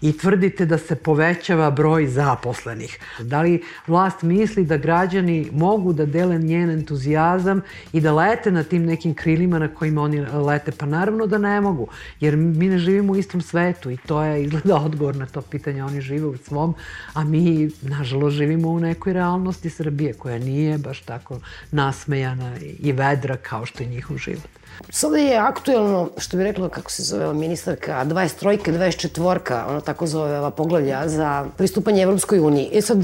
[0.00, 2.98] i tvrdite da se povećava broj zaposlenih.
[3.20, 7.60] Da li vlast misli da građani mogu da dele njen entuzijazam
[7.92, 10.72] i da lete na tim nekim krilima na kojima oni lete?
[10.72, 11.88] Pa naravno da ne mogu,
[12.20, 15.84] jer mi ne živimo u istom svetu i to je izgleda odgovor na to pitanje.
[15.84, 16.74] Oni žive u svom,
[17.14, 23.36] a mi, nažalost, živimo u nekoj realnosti Srbije koja nije baš tako nasmejana i vedra
[23.36, 24.40] kao što je njihov служили.
[24.90, 28.58] Sada je aktuelno, što bi rekla, kako se zove ministarka, 23.
[28.72, 29.68] 24.
[29.68, 32.70] ona tako zove ova poglavlja za pristupanje Evropskoj uniji.
[32.72, 32.98] E sad,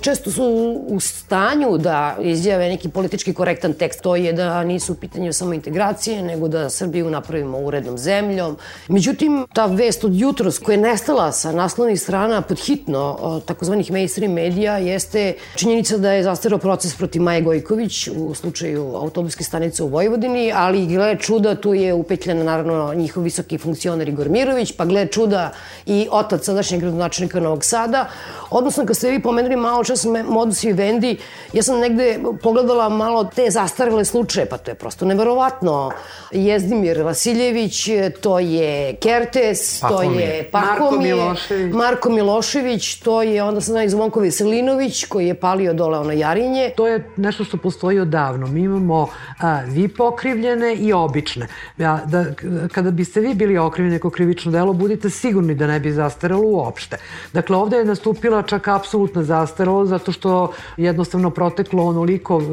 [0.00, 0.44] često su
[0.88, 4.00] u stanju da izjave neki politički korektan tekst.
[4.00, 8.56] To je da nisu u pitanju samo integracije, nego da Srbiju napravimo urednom zemljom.
[8.88, 14.32] Međutim, ta vest od jutros koja je nestala sa naslovnih strana pod hitno takozvanih mainstream
[14.32, 19.88] medija jeste činjenica da je zastarao proces protiv Maje Gojković u slučaju autobuske stanice u
[19.88, 25.06] Vojvodini, ali gle čuda, tu je upetljena naravno njihov visoki funkcioner Igor Mirović, pa gle
[25.06, 25.52] čuda
[25.86, 28.08] i otac sadašnjeg gradonačelnika Novog Sada.
[28.50, 31.18] Odnosno, kad ste vi pomenuli malo čas modus i vendi,
[31.52, 35.90] ja sam negde pogledala malo te zastarele slučaje, pa to je prosto neverovatno.
[36.30, 37.88] Jezdimir Vasiljević,
[38.20, 40.20] to je Kertes, Pakomir.
[40.20, 41.74] to je Pakomir, Marko Milošević.
[41.74, 46.70] Marko Milošević, to je onda sad iz Zvonko Veselinović, koji je palio dole ono Jarinje.
[46.76, 48.46] To je nešto što postoji odavno.
[48.46, 49.08] Mi imamo
[49.40, 51.46] a, vi pokrivljene i obične.
[51.78, 52.24] Ja, da,
[52.72, 56.96] kada biste vi bili okrivljeni neko krivično delo, budite sigurni da ne bi zastaralo uopšte.
[57.32, 62.44] Dakle, ovde je nastupila čak apsolutna zastaralo zato što jednostavno proteklo onoliko e,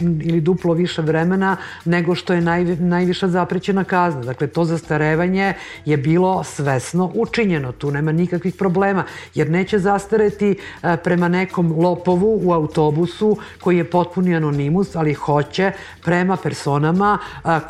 [0.00, 4.22] ili duplo više vremena nego što je naj, najviša zaprećena kazna.
[4.22, 5.54] Dakle, to zastarevanje
[5.84, 7.72] je bilo svesno učinjeno.
[7.72, 9.04] Tu nema nikakvih problema,
[9.34, 10.50] jer neće zastareti
[10.82, 15.72] e, prema nekom lopovu u autobusu koji je potpuni anonimus, ali hoće
[16.04, 17.18] prema personama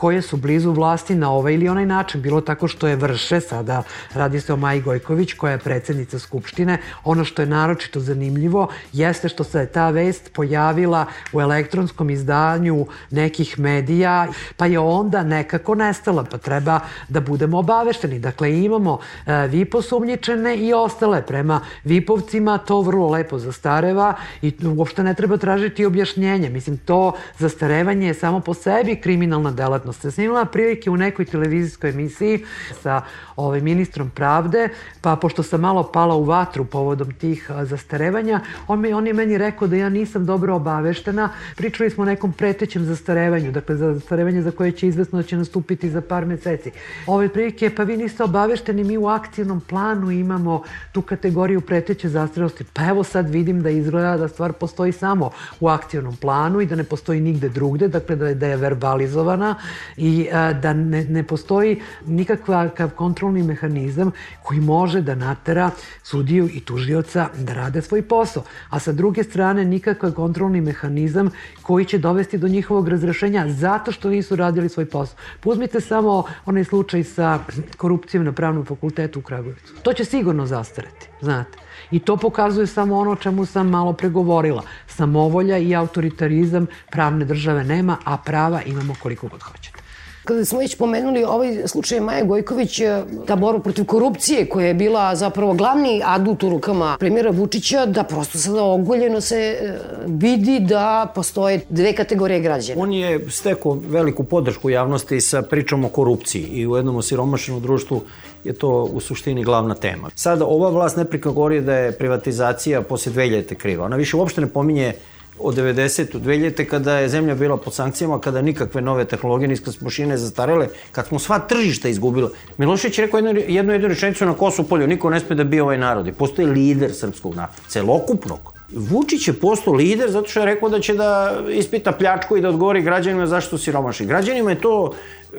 [0.00, 2.22] koje su blizu vlasti na ovaj ili onaj način.
[2.22, 3.82] Bilo tako što je vrše, sada
[4.14, 6.78] radi se o Maji Gojković koja je predsednica Skupštine.
[7.04, 13.58] Ono što je naročito zanimljivo jeste što se ta vest pojavila u elektronskom izdanju nekih
[13.58, 14.26] medija,
[14.56, 18.18] pa je onda nekako nestala, pa treba da budemo obavešteni.
[18.18, 21.22] Dakle, imamo e, VIP osumnjičene i ostale.
[21.26, 26.50] Prema VIP-ovcima to vrlo lepo zastareva i uopšte ne treba tražiti objašnjenje.
[26.50, 30.05] Mislim, to zastarevanje je samo po sebi kriminalna delatnost.
[30.06, 32.44] Ja sam imala prilike u nekoj televizijskoj emisiji
[32.82, 33.00] sa
[33.36, 34.68] ovaj, ministrom pravde,
[35.00, 39.38] pa pošto sam malo pala u vatru povodom tih zastarevanja, on, mi, on je meni
[39.38, 41.28] rekao da ja nisam dobro obaveštena.
[41.56, 45.36] Pričali smo o nekom pretećem zastarevanju, dakle za zastarevanje za koje će izvesno da će
[45.36, 46.70] nastupiti za par meseci.
[47.06, 52.64] Ove prilike, pa vi niste obavešteni, mi u akcijnom planu imamo tu kategoriju preteće zastarelosti.
[52.72, 56.76] Pa evo sad vidim da izgleda da stvar postoji samo u akcijnom planu i da
[56.76, 59.54] ne postoji nigde drugde, dakle da je, da je verbalizovana
[59.96, 64.10] i a, da ne, ne postoji nikakav kontrolni mehanizam
[64.42, 65.70] koji može da natera
[66.02, 68.42] sudiju i tužioca da rade svoj posao.
[68.70, 71.30] A sa druge strane nikakav kontrolni mehanizam
[71.62, 75.18] koji će dovesti do njihovog razrešenja zato što nisu radili svoj posao.
[75.40, 77.38] Puzmite samo onaj slučaj sa
[77.76, 79.74] korupcijom na pravnom fakultetu u Kragujevcu.
[79.82, 81.58] To će sigurno zastareti, znate.
[81.90, 84.62] I to pokazuje samo ono čemu sam malo pregovorila.
[84.86, 89.85] Samovolja i autoritarizam pravne države nema, a prava imamo koliko god hoćete.
[90.26, 94.74] Kada smo već pomenuli ovaj slučaj Maje Gojković, e, ta borba protiv korupcije koja je
[94.74, 100.60] bila zapravo glavni adut u rukama premijera Vučića, da prosto sada ogoljeno se e, vidi
[100.60, 102.82] da postoje dve kategorije građana.
[102.82, 108.02] On je stekao veliku podršku javnosti sa pričom o korupciji i u jednom osiromašenom društvu
[108.44, 110.10] je to u suštini glavna tema.
[110.14, 113.84] Sada, ova vlast neprika govori da je privatizacija posle 2000 kriva.
[113.84, 114.92] Ona više uopšte ne pominje
[115.38, 116.18] od 90.
[116.18, 116.64] 2000.
[116.64, 121.18] kada je zemlja bila pod sankcijama, kada nikakve nove tehnologije, niska mašine zastarele, kad smo
[121.18, 122.28] sva tržišta izgubili.
[122.58, 125.60] Milošević je rekao jednu, jednu, jednu rečenicu na Kosu polju, niko ne sme da bi
[125.60, 126.08] ovaj narod.
[126.08, 128.52] I postoji lider srpskog naroda, celokupnog.
[128.72, 132.48] Vučić je postao lider zato što je rekao da će da ispita pljačku i da
[132.48, 134.06] odgovori građanima zašto siromaši.
[134.06, 134.94] Građanima je to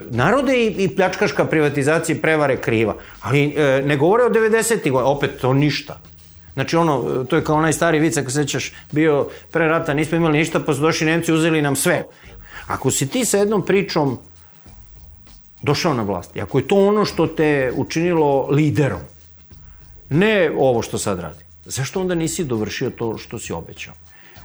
[0.10, 2.96] narode i, i pljačkaška privatizacija prevare kriva.
[3.22, 4.92] Ali e, ne govore o 90.
[4.92, 6.00] godina, opet to ništa.
[6.58, 10.38] Znači ono, to je kao onaj stari vic, ako sećaš, bio pre rata, nismo imali
[10.38, 12.04] ništa, pa su došli Nemci, uzeli nam sve.
[12.68, 14.18] Ako si ti sa jednom pričom
[15.62, 19.00] došao na vlast, i ako je to ono što te učinilo liderom,
[20.10, 23.94] ne ovo što sad radi, zašto onda nisi dovršio to što si obećao?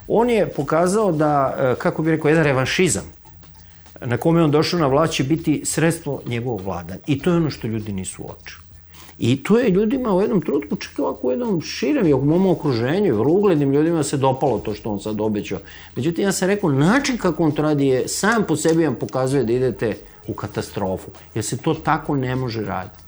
[0.07, 3.03] On je pokazao da, e, kako bih rekao, jedan revanšizam
[4.01, 6.99] na kome on došao na vlast će biti sredstvo njegovog vladanja.
[7.07, 8.62] I to je ono što ljudi nisu uočili.
[9.25, 12.47] I to je ljudima u jednom trutku, čak ovako u jednom širem i u mom
[12.47, 15.59] okruženju, vrlo uglednim ljudima se dopalo to što on sad obećao.
[15.95, 19.43] Međutim, ja sam rekao, način kako on to radi je sam po sebi vam pokazuje
[19.43, 19.95] da idete
[20.27, 21.11] u katastrofu.
[21.35, 23.03] Jer se to tako ne može raditi.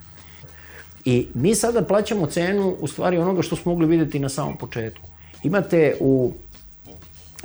[1.06, 5.08] I mi sada plaćamo cenu u stvari onoga što smo mogli videti na samom početku.
[5.44, 6.32] Imate u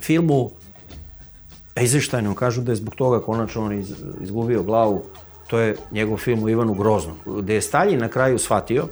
[0.01, 0.51] filmu
[1.75, 3.85] Eisensteinu kažu da je zbog toga konačno on
[4.21, 5.03] izgubio glavu
[5.51, 8.89] to je njegov film o Ivanu Groznom, gde je Stalin na kraju shvatio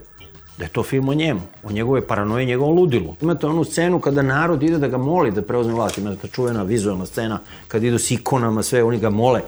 [0.58, 3.14] da je to film o njemu, o njegove paranoje, njegovom ludilu.
[3.20, 6.62] Imate onu scenu kada narod ide da ga moli da preuzme vlast, imate ta čuvena
[6.62, 9.42] vizualna scena kad idu s ikonama, sve, oni ga mole.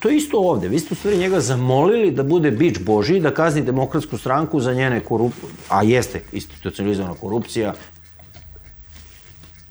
[0.00, 0.68] To je isto ovde.
[0.68, 4.74] Vi ste u stvari njega zamolili da bude bić Boži, da kazni demokratsku stranku za
[4.74, 7.74] njene korupcije, a jeste institucionalizovana korupcija.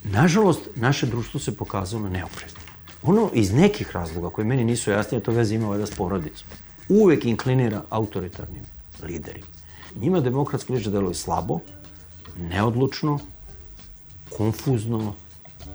[0.03, 2.60] Nažalost, naše društvo se pokazalo neoprezno.
[3.03, 6.47] Ono iz nekih razloga koji meni nisu jasni, to veze ima valjda s porodicom.
[6.89, 8.63] Uvek inklinira autoritarnim
[9.03, 9.47] liderima.
[9.95, 11.59] Njima demokratski lider deluje slabo,
[12.37, 13.19] neodlučno,
[14.37, 15.13] konfuzno,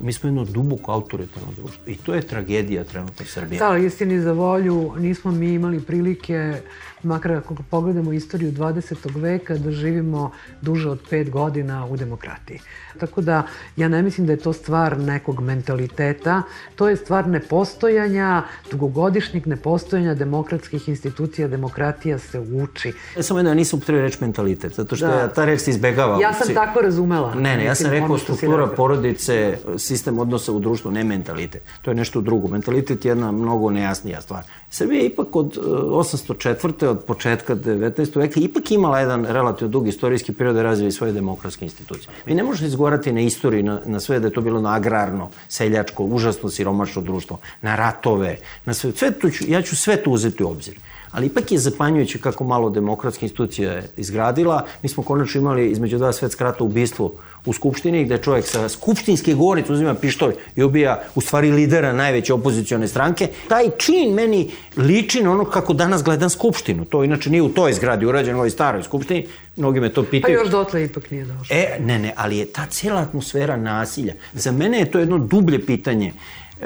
[0.01, 3.59] mi smo jedno duboko autoritarno društvo i to je tragedija trenutno Srbije.
[3.59, 6.61] Da, ali istini za volju nismo mi imali prilike
[7.03, 9.21] makar ako pogledamo istoriju 20.
[9.21, 10.31] veka, da živimo
[10.63, 12.61] duže od pet godina u demokratiji.
[12.99, 13.43] Tako da
[13.77, 16.43] ja ne mislim da je to stvar nekog mentaliteta,
[16.77, 22.93] to je stvar nepostojanja, dugogodišnjeg nepostojanja demokratskih institucija, demokratija se uči.
[23.17, 25.29] Ja samo jedno, ja nisam upotrebio reč mentalitet, zato što da.
[25.29, 26.19] ta reč se izbegava.
[26.23, 27.35] Ja sam tako razumela.
[27.35, 31.63] Ne, ne, ja sam rekao struktura porodice, sistem odnosa u društvu, ne mentalitet.
[31.83, 32.49] To je nešto drugo.
[32.49, 34.45] Mentalitet je jedna mnogo nejasnija stvar.
[34.71, 36.86] Srbija je ipak od 804.
[36.87, 38.19] E, od početka 19.
[38.19, 42.09] veka ipak imala jedan relativno dug istorijski period da razvije svoje demokratske institucije.
[42.27, 45.31] Vi ne možete izgovarati na istoriji, na, na sve da je to bilo na agrarno,
[45.49, 48.93] seljačko, užasno siromašno društvo, na ratove, na sve.
[48.93, 50.79] sve to ću, ja ću sve to uzeti u obzir.
[51.17, 54.67] Ali ipak je zapanjujuće kako malo demokratska institucija je izgradila.
[54.83, 57.13] Mi smo konačno imali između dva svetska rata ubistvo
[57.47, 62.35] u Skupštini, gde čovjek sa skupštinske govornice uzima pištolj i ubija u stvari lidera najveće
[62.35, 63.29] opozicione stranke.
[63.49, 66.85] Taj čin meni liči na ono kako danas gledam Skupštinu.
[66.85, 69.27] To inače nije u toj zgradi urađeno, u ovoj staroj Skupštini.
[69.57, 70.37] Mnogi me to pitaju.
[70.37, 71.57] Pa još dotle ipak nije došlo.
[71.57, 74.15] E, ne, ne, ali je ta cijela atmosfera nasilja.
[74.33, 76.13] Za mene je to jedno dublje pitanje.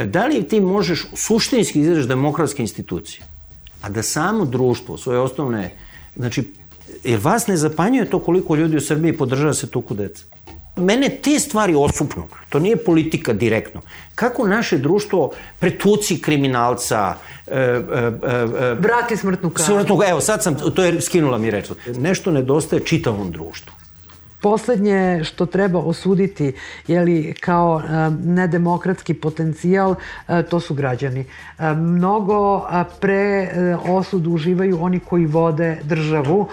[0.04, 3.29] Da li ti možeš suštinski izražiti demokratske institucije?
[3.82, 5.76] A da samo društvo, svoje osnovne,
[6.16, 6.52] znači,
[7.04, 10.24] jer vas ne zapanjuje to koliko ljudi u Srbiji podržava se tuku deca?
[10.76, 12.22] Mene te stvari osupnu.
[12.48, 13.80] To nije politika direktno.
[14.14, 17.14] Kako naše društvo pretuci kriminalca,
[17.46, 19.74] e, e, e, Vrati smrtnu kaznu.
[19.74, 21.70] Smrtnu, evo, sad sam, to je skinula mi reč.
[21.96, 23.79] Nešto nedostaje čitavom društvu.
[24.42, 26.52] Poslednje što treba osuditi
[26.86, 29.94] jeli, kao e, nedemokratski potencijal,
[30.28, 31.20] e, to su građani.
[31.20, 32.66] E, mnogo
[33.00, 33.50] pre
[33.88, 36.48] osudu uživaju oni koji vode državu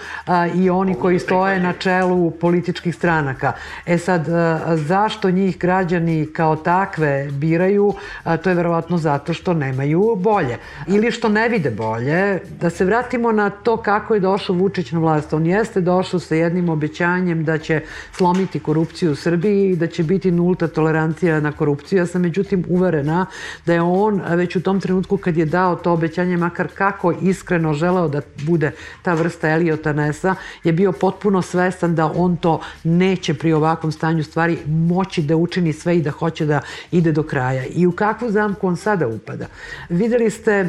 [0.54, 3.52] i oni koji stoje na čelu političkih stranaka.
[3.86, 4.26] E sad,
[4.74, 7.94] zašto njih građani kao takve biraju,
[8.42, 10.58] to je verovatno zato što nemaju bolje.
[10.86, 12.40] Ili što ne vide bolje.
[12.60, 15.32] Da se vratimo na to kako je došao Vučić na vlast.
[15.32, 17.77] On jeste došao sa jednim obećanjem da će
[18.12, 21.98] slomiti korupciju u Srbiji i da će biti nulta tolerancija na korupciju.
[21.98, 23.26] Ja sam međutim uverena
[23.66, 27.72] da je on već u tom trenutku kad je dao to obećanje, makar kako iskreno
[27.74, 28.70] želeo da bude
[29.02, 34.24] ta vrsta Eliota Nesa, je bio potpuno svestan da on to neće pri ovakvom stanju
[34.24, 36.60] stvari moći da učini sve i da hoće da
[36.90, 37.64] ide do kraja.
[37.66, 39.46] I u kakvu zamku on sada upada?
[39.88, 40.68] Videli ste e,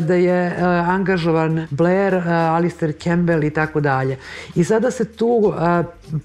[0.00, 4.16] da je e, angažovan Blair, e, Alistair Campbell i tako dalje.
[4.54, 5.54] I sada se tu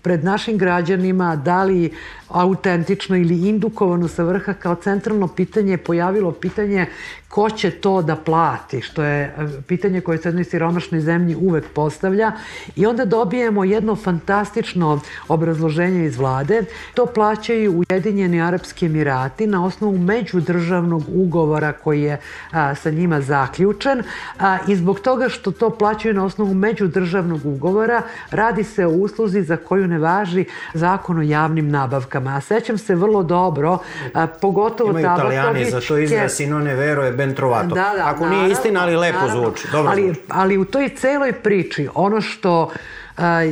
[0.02, 1.92] pred našim građanima da li
[2.30, 6.86] autentično ili indukovano sa vrha kao centralno pitanje pojavilo pitanje
[7.38, 9.34] ko će to da plati, što je e,
[9.68, 12.32] pitanje koje se jednoj siromašnoj zemlji uvek postavlja
[12.76, 16.64] i onda dobijemo jedno fantastično obrazloženje iz vlade.
[16.94, 22.18] To plaćaju Ujedinjeni Arapski Emirati na osnovu međudržavnog ugovora koji je
[22.52, 24.04] a, sa njima zaključen
[24.40, 29.44] a, i zbog toga što to plaćaju na osnovu međudržavnog ugovora radi se o usluzi
[29.44, 32.36] za koju ne važi zakon o javnim nabavkama.
[32.36, 33.78] A sećam se vrlo dobro,
[34.14, 37.76] a, pogotovo Imaju italijani za to izraz i non ne vero je ben trovato.
[37.76, 39.68] Da, da, Ako nije istina, ali lepo naravno, zvuči.
[39.72, 40.22] Dobro ali, zvuči.
[40.30, 42.72] ali u toj celoj priči, ono što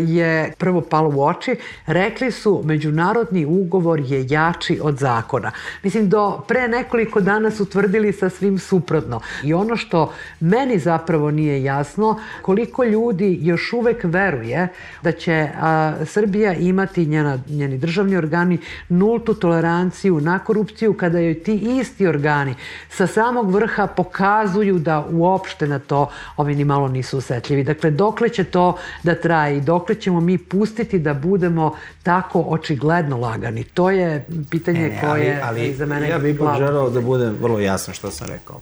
[0.08, 5.52] je prvo palo u oči, rekli su međunarodni ugovor je jači od zakona.
[5.84, 9.20] Mislim, do pre nekoliko dana su tvrdili sa svim suprotno.
[9.44, 14.68] I ono što meni zapravo nije jasno, koliko ljudi još uvek veruje
[15.02, 18.58] da će a, Srbija imati njena, njeni državni organi
[18.90, 22.56] nultu toleranciju na korupciju kada joj ti isti organi
[22.90, 27.64] sa samog vrha pokazuju da uopšte na to ovi ni malo nisu osetljivi.
[27.64, 33.18] Dakle, dokle će to da traje i dokle ćemo mi pustiti da budemo tako očigledno
[33.18, 33.64] lagani?
[33.64, 37.02] To je pitanje ne, ne, koje ali, ali, za mene ja bih ipak želao da
[37.02, 38.62] budem vrlo jasan što sam rekao.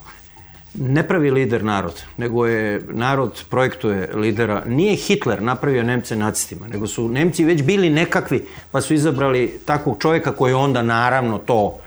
[0.74, 4.64] Ne pravi lider narod, nego je narod projektuje lidera.
[4.66, 9.98] Nije Hitler napravio Nemce nacistima, nego su Nemci već bili nekakvi, pa su izabrali takvog
[10.00, 11.80] čovjeka koji onda naravno to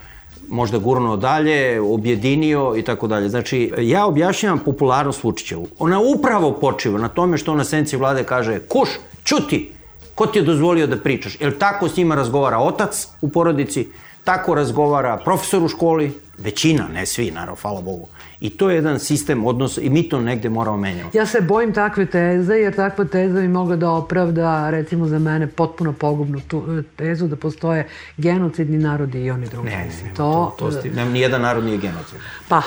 [0.49, 3.29] možda gurno dalje, objedinio i tako dalje.
[3.29, 5.69] Znači, ja objašnjavam popularnost Vučićevu.
[5.79, 8.89] Ona upravo počiva na tome što on na senci vlade kaže kuš,
[9.25, 9.73] čuti,
[10.15, 11.41] ko ti je dozvolio da pričaš?
[11.41, 13.89] Jer tako s njima razgovara otac u porodici,
[14.25, 18.09] tako razgovara profesor u školi, većina, ne svi, naravno, hvala Bogu.
[18.41, 21.19] I to je jedan sistem odnosa i mi to negde moramo menjati.
[21.19, 25.47] Ja se bojim takve teze, jer takva teza bi mogla da opravda, recimo za mene,
[25.47, 29.69] potpuno pogubnu tu, tezu da postoje genocidni narodi i oni drugi.
[29.69, 32.19] Ne, ne, to, to, to sti, nijedan narod nije genocid.
[32.49, 32.63] Pa,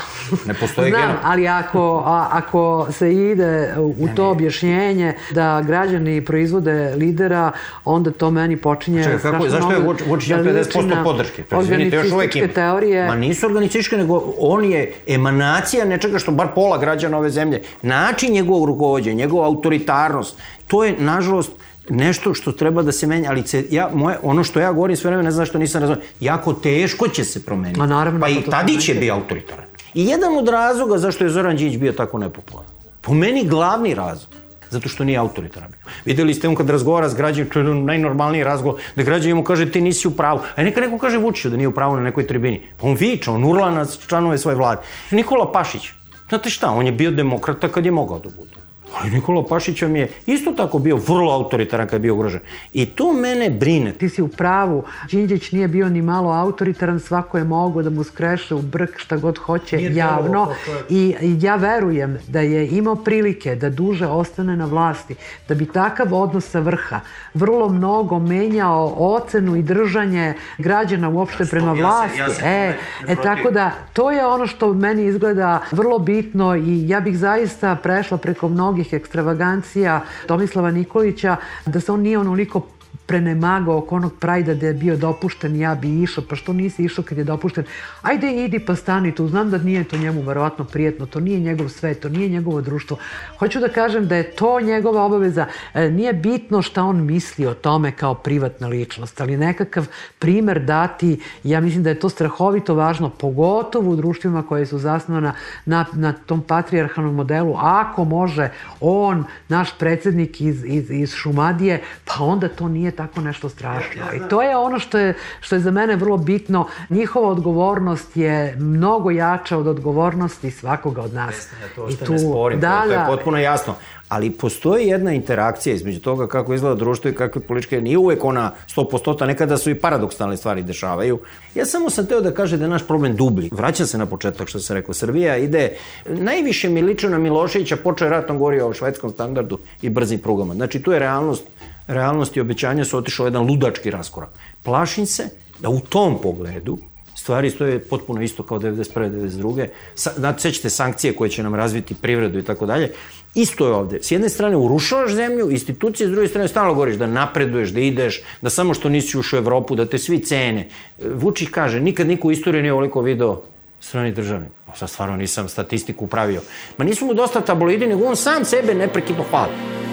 [0.45, 1.21] ne postoje znam, genocid.
[1.23, 7.51] ali ako, a, ako se ide u ne, to objašnjenje da građani proizvode lidera,
[7.85, 11.43] onda to meni počinje Čekaj, kako, zašto je Vučić 50% podrške?
[11.61, 12.47] Izvinite, još uvek ima.
[12.47, 13.07] teorije.
[13.07, 17.61] Ma nisu organicističke, nego on je emanacija nečega što bar pola građana ove zemlje.
[17.81, 20.37] Način njegovog rukovodđa, njegova autoritarnost,
[20.67, 21.51] to je, nažalost,
[21.89, 25.09] nešto što treba da se menja, ali se, ja, moje, ono što ja govorim sve
[25.09, 27.79] vreme, ne znam što nisam razumio, jako teško će se promeniti.
[27.79, 28.19] Ma naravno.
[28.19, 29.65] Pa i Tadić je bio autoritaran.
[29.93, 32.71] I jedan od razloga zašto je Zoran Đinđić bio tako nepopularan.
[33.01, 34.39] Po meni glavni razlog
[34.69, 35.91] zato što nije autoritaran bio.
[36.05, 39.71] Videli ste on kad razgovara s građanom, to je najnormalniji razgovor, da građan mu kaže
[39.71, 40.39] ti nisi u pravu.
[40.55, 42.61] A neka neko kaže Vučiću da nije u pravu na nekoj tribini.
[42.81, 44.81] On viča, on urla na članove svoje vlade.
[45.11, 45.91] Nikola Pašić,
[46.29, 48.58] znate šta, on je bio demokrata kad je mogao da bude.
[48.97, 52.39] Ali Nikola Pašić vam je isto tako bio vrlo autoritaran kad je bio ugrožen.
[52.73, 53.91] I to mene brine.
[53.91, 54.83] Ti si u pravu.
[55.11, 59.17] Đinđić nije bio ni malo autoritaran, svako je mogao da mu skreše u brk šta
[59.17, 60.47] god hoće nije javno.
[60.89, 65.15] I ja verujem da je imao prilike da duže ostane na vlasti,
[65.47, 66.99] da bi takav odnos sa vrha
[67.33, 72.19] vrlo mnogo menjao ocenu i držanje građana uopšte prema vlasti.
[72.19, 72.77] Ja se, ja se e,
[73.07, 77.75] e, tako da, to je ono što meni izgleda vrlo bitno i ja bih zaista
[77.75, 82.61] prešla preko mnogih mnogih ekstravagancija Tomislava Nikolića, da se on nije onoliko
[83.09, 87.03] prenemagao oko onog prajda da je bio dopušten, ja bi išao, pa što nisi išao
[87.03, 87.63] kad je dopušten?
[88.01, 91.69] Ajde, idi pa stani tu, znam da nije to njemu verovatno prijetno, to nije njegov
[91.69, 92.97] svet, to nije njegovo društvo.
[93.39, 95.47] Hoću da kažem da je to njegova obaveza.
[95.73, 99.87] E, nije bitno šta on misli o tome kao privatna ličnost, ali nekakav
[100.19, 105.33] primer dati, ja mislim da je to strahovito važno, pogotovo u društvima koje su zasnovana
[105.65, 107.55] na, na tom patrijarhalnom modelu.
[107.57, 108.49] Ako može
[108.79, 114.01] on, naš predsednik iz, iz, iz Šumadije, pa onda to nije tako nešto strašno.
[114.15, 116.67] I to je ono što je, što je za mene vrlo bitno.
[116.89, 121.35] Njihova odgovornost je mnogo jača od odgovornosti svakoga od nas.
[121.35, 123.75] Jeste, to što I tu, ne sporim, da, to, to je potpuno jasno.
[124.09, 128.51] Ali postoji jedna interakcija između toga kako izgleda društvo i kakve političke, nije uvek ona
[128.75, 131.19] 100%, nekada su i paradoksalne stvari dešavaju.
[131.55, 133.49] Ja samo sam teo da kaže da je naš problem dublji.
[133.51, 134.93] Vraćam se na početak što sam rekao.
[134.93, 135.71] Srbija ide,
[136.05, 140.53] najviše mi lično na Miloševića, počeo je ratom govorio o švedskom standardu i brzim prugama.
[140.53, 141.43] Znači tu je realnost
[141.89, 144.29] realnost i obećanja su otišao jedan ludački raskorak.
[144.63, 145.29] Plašim se
[145.59, 146.77] da u tom pogledu
[147.15, 149.09] stvari stoje potpuno isto kao 91.
[149.11, 149.67] 92.
[149.95, 152.91] Znate, sećate sankcije koje će nam razviti privredu i tako dalje.
[153.35, 153.99] Isto je ovde.
[154.01, 158.21] S jedne strane urušavaš zemlju, institucije, s druge strane stalno govoriš da napreduješ, da ideš,
[158.41, 160.69] da samo što nisi ušao u Evropu, da te svi cene.
[161.13, 163.41] Vučić kaže, nikad niko u istoriji nije ovoliko video
[163.79, 164.51] strani državnik.
[164.67, 166.41] O, sad stvarno nisam statistiku pravio.
[166.77, 169.88] Ma nisu mu dosta tabloidi, nego on sam sebe neprekidno hvali.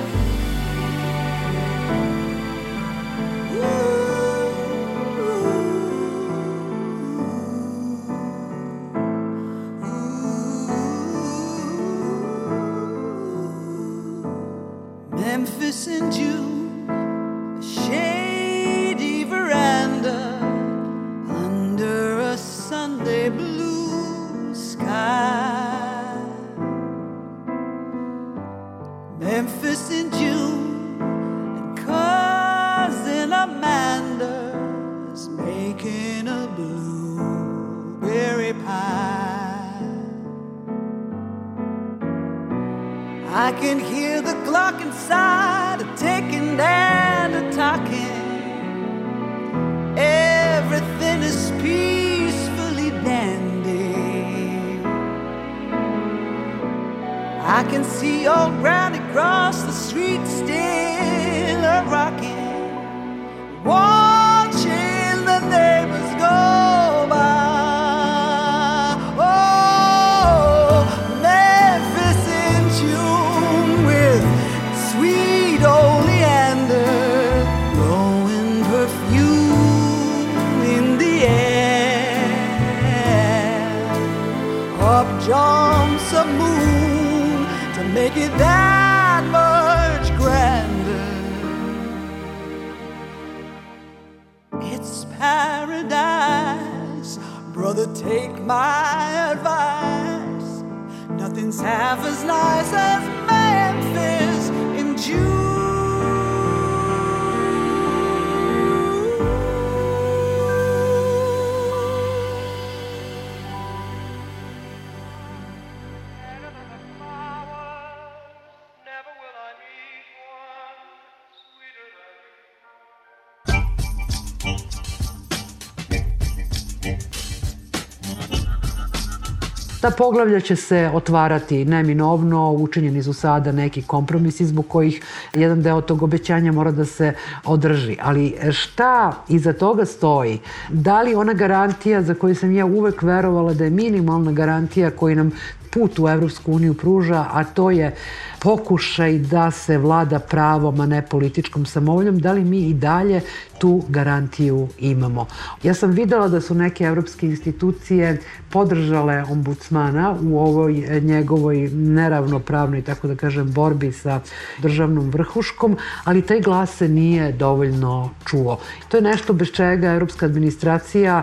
[129.86, 135.02] Ta poglavlja će se otvarati neminovno, učinjeni su sada neki kompromisi zbog kojih
[135.34, 137.12] jedan deo tog obećanja mora da se
[137.44, 137.96] održi.
[138.02, 140.40] Ali šta iza toga stoji?
[140.68, 145.14] Da li ona garantija za koju sam ja uvek verovala da je minimalna garantija koji
[145.14, 145.30] nam
[145.70, 147.94] put u Evropsku uniju pruža, a to je
[148.42, 153.20] pokušaj da se vlada pravom, a ne političkom samovoljom, da li mi i dalje
[153.58, 155.26] tu garantiju imamo.
[155.62, 163.08] Ja sam videla da su neke evropske institucije podržale ombudsmana u ovoj njegovoj neravnopravnoj, tako
[163.08, 164.20] da kažem, borbi sa
[164.58, 168.58] državnom vrhuškom, ali taj glas se nije dovoljno čuo.
[168.88, 171.22] To je nešto bez čega evropska administracija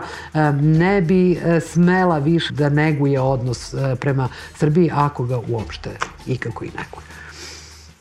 [0.61, 7.12] ne bi smela više da neguje odnos prema Srbiji, ako ga uopšte ikako i neguje.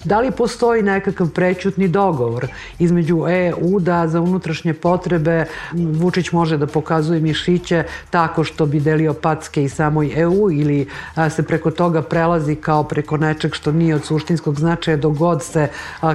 [0.05, 2.47] Da li postoji nekakav prećutni dogovor
[2.79, 9.15] između EU da za unutrašnje potrebe Vučić može da pokazuje mišiće tako što bi delio
[9.15, 10.89] packe i samoj EU ili
[11.31, 15.69] se preko toga prelazi kao preko nečeg što nije od suštinskog značaja dok god se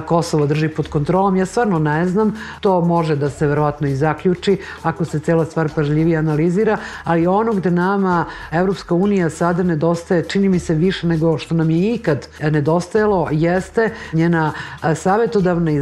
[0.06, 1.36] Kosovo drži pod kontrolom?
[1.36, 2.34] Ja stvarno ne znam.
[2.60, 7.52] To može da se verovatno i zaključi ako se cela stvar pažljivije analizira, ali ono
[7.52, 12.28] gde nama Evropska unija sada nedostaje, čini mi se više nego što nam je ikad
[12.40, 14.52] nedostajalo, jeste jeste njena
[14.94, 15.80] savetodavna i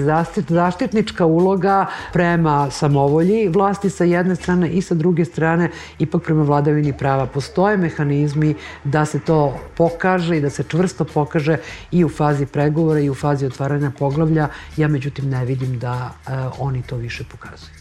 [0.48, 6.92] zaštitnička uloga prema samovolji vlasti sa jedne strane i sa druge strane ipak prema vladavini
[6.92, 7.26] prava.
[7.26, 11.58] Postoje mehanizmi da se to pokaže i da se čvrsto pokaže
[11.90, 14.48] i u fazi pregovora i u fazi otvaranja poglavlja.
[14.76, 16.10] Ja međutim ne vidim da
[16.58, 17.75] oni to više pokazuju.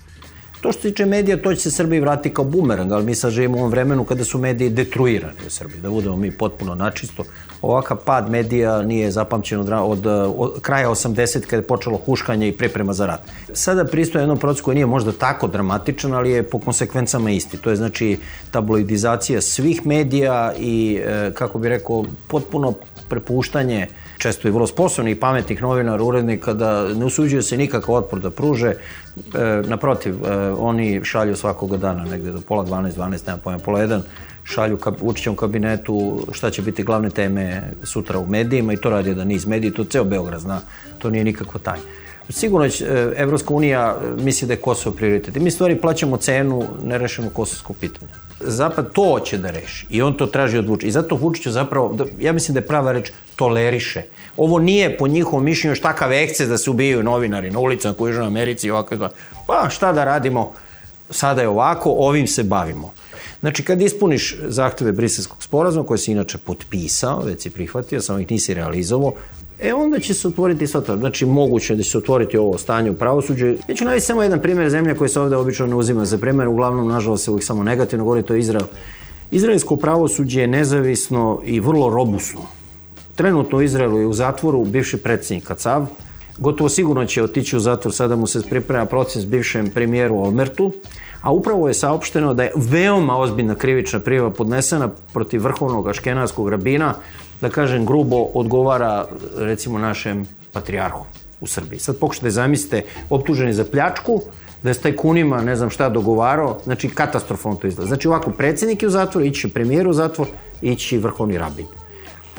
[0.65, 3.31] To što se tiče medija, to će se Srbiji vrati kao bumerang, ali mi sad
[3.31, 7.23] živimo u ovom vremenu kada su mediji detruirani u Srbiji, da budemo mi potpuno načisto.
[7.61, 10.05] Ovakav pad medija nije zapamćen od, od,
[10.37, 13.21] od kraja 80 kada je počelo huškanje i priprema za rat.
[13.53, 17.57] Sada pristoje jednom procesu koji nije možda tako dramatičan, ali je po konsekvencama isti.
[17.57, 18.17] To je znači
[18.51, 22.73] tabloidizacija svih medija i, e, kako bi rekao, potpuno
[23.09, 23.87] prepuštanje
[24.17, 28.29] često i vrlo sposobnih i pametnih novinara, urednika, da ne usuđuju se nikakav otpor da
[28.29, 28.69] pruže.
[28.69, 28.75] E,
[29.67, 34.01] naprotiv, e, oni šalju svakog dana, negde do pola 12, 12, nema pojma, pola 1,
[34.43, 39.09] šalju ka, Vučićem kabinetu šta će biti glavne teme sutra u medijima i to radi
[39.09, 40.61] jedan niz medija, to ceo Beograd zna,
[40.99, 41.83] to nije nikakvo tajno.
[42.29, 45.35] Sigurno će e, Evropska unija e, misli da je Kosovo prioritet.
[45.35, 48.24] I mi stvari plaćamo cenu nerešeno kosovsko pitanje.
[48.47, 50.87] Zapad to hoće da reši i on to traži od Vučića.
[50.87, 54.01] I zato Vučiću zapravo, ja mislim da je prava reč, toleriše.
[54.37, 58.25] Ovo nije po njihovom mišljenju još takav ekces da se ubijaju novinari na ulicama u
[58.25, 59.09] Americi i ovako.
[59.47, 60.53] Pa šta da radimo,
[61.09, 62.93] sada je ovako, ovim se bavimo.
[63.39, 68.31] Znači, kad ispuniš zahteve briselskog sporazuma, koje si inače potpisao, već si prihvatio, samo ih
[68.31, 69.13] nisi realizovao,
[69.59, 70.97] E onda će se otvoriti sva to.
[70.97, 73.45] Znači, moguće da će se otvoriti ovo stanje u pravosuđu.
[73.45, 76.47] Ja ću navesti samo jedan primjer zemlje koji se ovde obično ne uzima za primjer,
[76.47, 78.65] uglavnom, nažalost, se uvijek samo negativno govori, to je Izrael.
[79.31, 82.41] Izraelsko pravosuđe je nezavisno i vrlo robusno.
[83.15, 85.85] Trenutno u Izraelu je u zatvoru bivši predsjednik Kacav,
[86.37, 90.71] gotovo sigurno će otići u zatvor, sada mu se priprema proces bivšem premijeru Olmertu,
[91.21, 96.93] a upravo je saopšteno da je veoma ozbiljna krivična prijava podnesena protiv vrhovnog aškenarskog rabina,
[97.41, 99.05] da kažem grubo, odgovara
[99.37, 101.05] recimo našem patrijarhu
[101.39, 101.79] u Srbiji.
[101.79, 104.21] Sad pokušajte da zamislite optuženi za pljačku,
[104.63, 107.87] da je s tajkunima ne znam šta dogovarao, znači katastrofalno to izgleda.
[107.87, 110.27] Znači ovako, predsednik je u zatvor, ići premijer u zatvor,
[110.61, 111.65] ići vrhovni rabin.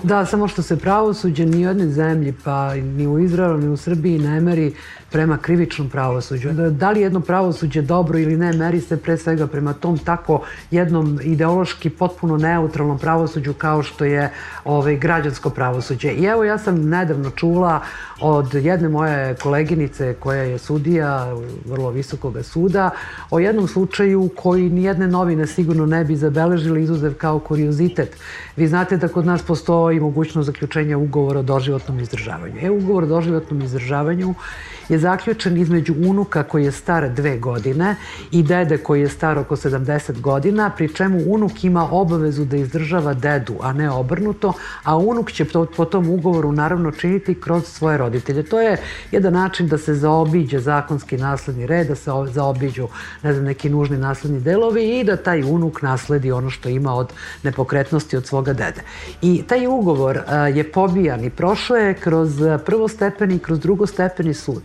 [0.02, 3.76] Da, samo što se pravosuđe ni u jednoj zemlji, pa ni u Izraelu, ni u
[3.76, 4.74] Srbiji ne meri
[5.10, 6.52] prema krivičnom pravosuđu.
[6.52, 11.20] Da, li jedno pravosuđe dobro ili ne, meri se pre svega prema tom tako jednom
[11.22, 14.30] ideološki potpuno neutralnom pravosuđu kao što je
[14.64, 16.12] ovaj, građansko pravosuđe.
[16.12, 17.80] I evo ja sam nedavno čula
[18.20, 21.34] od jedne moje koleginice koja je sudija
[21.64, 22.90] vrlo visokog suda
[23.30, 28.16] o jednom slučaju koji nijedne novine sigurno ne bi zabeležili izuzev kao kuriozitet.
[28.56, 32.54] Vi znate da kod nas postoji mogućnost zaključenja ugovora o doživotnom izdržavanju.
[32.62, 34.34] E, ugovor o doživotnom izdržavanju
[34.88, 37.96] je zaključen između unuka koji je star dve godine
[38.30, 43.14] i dede koji je star oko 70 godina, pri čemu unuk ima obavezu da izdržava
[43.14, 47.98] dedu, a ne obrnuto, a unuk će to, po tom ugovoru naravno činiti kroz svoje
[47.98, 48.42] roditelje.
[48.42, 48.76] To je
[49.12, 52.88] jedan način da se zaobiđe zakonski nasledni red, da se zaobiđu
[53.22, 57.12] ne znam, neki nužni nasledni delovi i da taj unuk nasledi ono što ima od
[57.42, 58.82] nepokretnosti od svoga dede.
[59.22, 60.20] I taj ugovor
[60.54, 64.62] je pobijan i prošao je kroz prvostepeni i kroz drugostepeni sud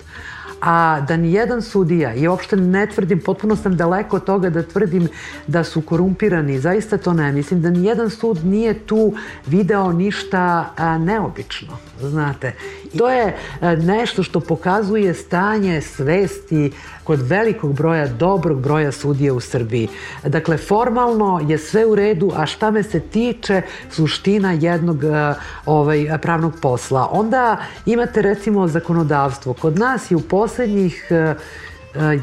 [0.62, 4.64] a da ni jedan sudija, i uopšte ne tvrdim, potpuno sam daleko od toga da
[4.64, 5.08] tvrdim
[5.48, 9.14] da su korumpirani, zaista to ne mislim, da ni jedan sud nije tu
[9.48, 11.78] video ništa a, neobično,
[12.10, 12.54] znate.
[12.98, 16.72] To je a, nešto što pokazuje stanje svesti
[17.04, 19.88] kod velikog broja, dobrog broja sudija u Srbiji.
[20.24, 25.34] Dakle, formalno je sve u redu, a šta me se tiče suština jednog e,
[25.66, 27.10] ovaj, pravnog posla.
[27.12, 29.54] Onda imate recimo zakonodavstvo.
[29.54, 31.36] Kod nas je u poslednjih e, e,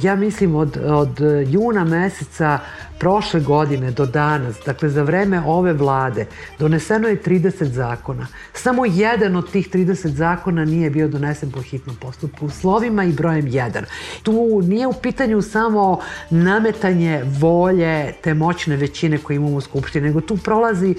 [0.02, 2.58] ja mislim od, od juna meseca
[2.98, 6.26] prošle godine do danas, dakle za vreme ove vlade,
[6.58, 8.26] doneseno je 30 zakona.
[8.54, 13.46] Samo jedan od tih 30 zakona nije bio donesen po hitnom postupku, slovima i brojem
[13.46, 13.84] jedan.
[14.22, 20.20] Tu nije u pitanju samo nametanje volje te moćne većine koje imamo u Skupštini, nego
[20.20, 20.94] tu prolazi,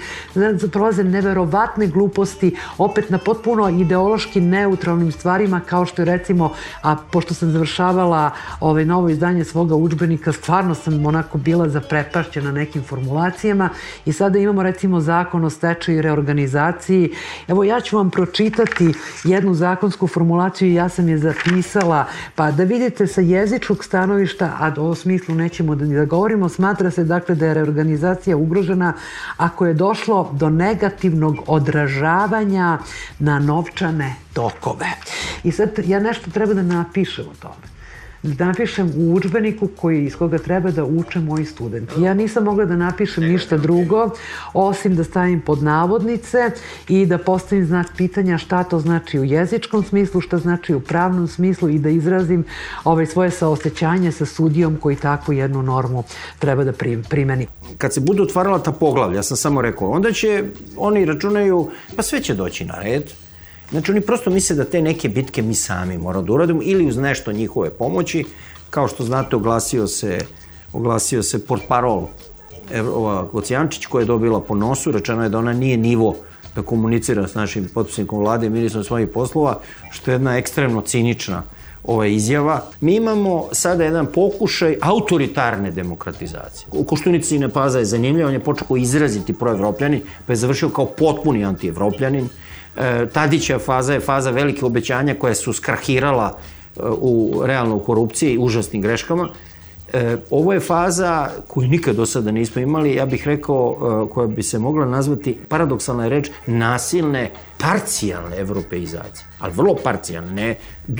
[0.72, 7.34] prolaze neverovatne gluposti, opet na potpuno ideološki neutralnim stvarima, kao što je recimo, a pošto
[7.34, 8.30] sam završavala
[8.60, 13.68] ovaj novo izdanje svoga učbenika, stvarno sam onako bila za zaprepašćena nekim formulacijama
[14.06, 17.10] i sada imamo recimo zakon o stečaju i reorganizaciji.
[17.48, 22.64] Evo ja ću vam pročitati jednu zakonsku formulaciju i ja sam je zapisala, pa da
[22.64, 27.46] vidite sa jezičkog stanovišta, a o smislu nećemo da, da govorimo, smatra se dakle da
[27.46, 28.92] je reorganizacija ugrožena
[29.36, 32.78] ako je došlo do negativnog odražavanja
[33.18, 34.86] na novčane tokove.
[35.44, 37.79] I sad ja nešto treba da napišem o tome da
[38.22, 42.02] napišem u učbeniku koji, iz koga treba da uče moji studenti.
[42.02, 44.10] Ja nisam mogla da napišem ništa drugo,
[44.54, 46.50] osim da stavim pod navodnice
[46.88, 51.28] i da postavim znak pitanja šta to znači u jezičkom smislu, šta znači u pravnom
[51.28, 52.44] smislu i da izrazim
[52.84, 56.04] ovaj, svoje saosećanje sa sudijom koji takvu jednu normu
[56.38, 56.72] treba da
[57.08, 57.46] primeni.
[57.78, 60.44] Kad se budu otvarala ta poglavlja, ja sam samo rekao, onda će,
[60.76, 63.12] oni računaju, pa sve će doći na red,
[63.70, 66.96] Znači, oni prosto misle da te neke bitke mi sami moramo da uradimo ili uz
[66.96, 68.24] nešto njihove pomoći.
[68.70, 70.18] Kao što znate, oglasio se,
[70.72, 72.06] oglasio se port parol
[72.94, 76.16] ova Gocijančić koja je dobila po nosu, rečeno je da ona nije nivo
[76.54, 79.60] da komunicira s našim potpisnikom vlade i ministrom svojih poslova,
[79.90, 81.42] što je jedna ekstremno cinična
[81.84, 82.62] ova izjava.
[82.80, 86.66] Mi imamo sada jedan pokušaj autoritarne demokratizacije.
[86.72, 90.86] U Koštunici ne Paza je zanimljiv, on je počeo izraziti proevropljanin, pa je završio kao
[90.86, 92.28] potpuni antievropljanin.
[92.76, 96.38] E, Tadića faza je faza velike obećanja koja su skrahirala
[96.76, 99.28] e, u realnoj korupciji i užasnim greškama.
[99.92, 104.26] E, ovo je faza koju nikad do sada nismo imali, ja bih rekao, e, koja
[104.26, 109.26] bi se mogla nazvati, paradoksalna reč, nasilne, parcijalne evropeizacije.
[109.38, 110.54] Ali vrlo parcijalne, ne,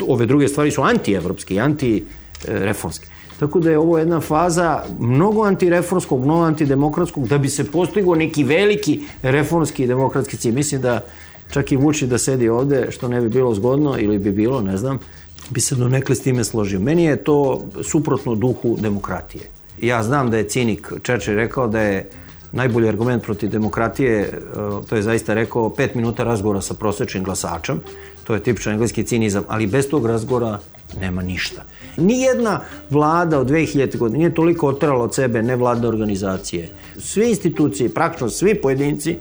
[0.09, 3.07] ove druge stvari su antievropske antireformske.
[3.41, 8.45] Tako da je ovo jedna faza mnogo antireformskog, mnogo antidemokratskog, da bi se postigo neki
[8.45, 10.55] veliki reformski i demokratski cilj.
[10.55, 11.01] Mislim da
[11.51, 14.77] čak i Vuči da sedi ovde, što ne bi bilo zgodno ili bi bilo, ne
[14.77, 14.99] znam,
[15.51, 16.81] bi se do nekle s time složio.
[16.81, 19.45] Meni je to suprotno duhu demokratije.
[19.83, 22.11] Ja znam da je cinik Čerčer rekao da je
[22.53, 24.31] najbolji argument protiv demokratije, e,
[24.89, 27.81] to je zaista rekao, pet minuta razgovora sa prosečnim glasačem,
[28.25, 30.59] to je tipičan engleski cinizam, ali bez tog razgovora
[31.01, 31.65] nema ništa.
[31.97, 33.99] Nijedna vlada od 2000.
[33.99, 36.69] godine nije toliko otrala od sebe nevladne organizacije.
[36.99, 39.17] Sve institucije, praktično svi pojedinci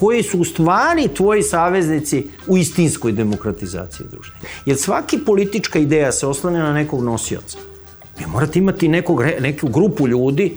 [0.00, 4.38] koji su u stvari tvoji saveznici u istinskoj demokratizaciji društva.
[4.66, 7.58] Jer svaki politička ideja se oslane na nekog nosioca.
[8.18, 10.56] Vi morate imati nekog, neku grupu ljudi,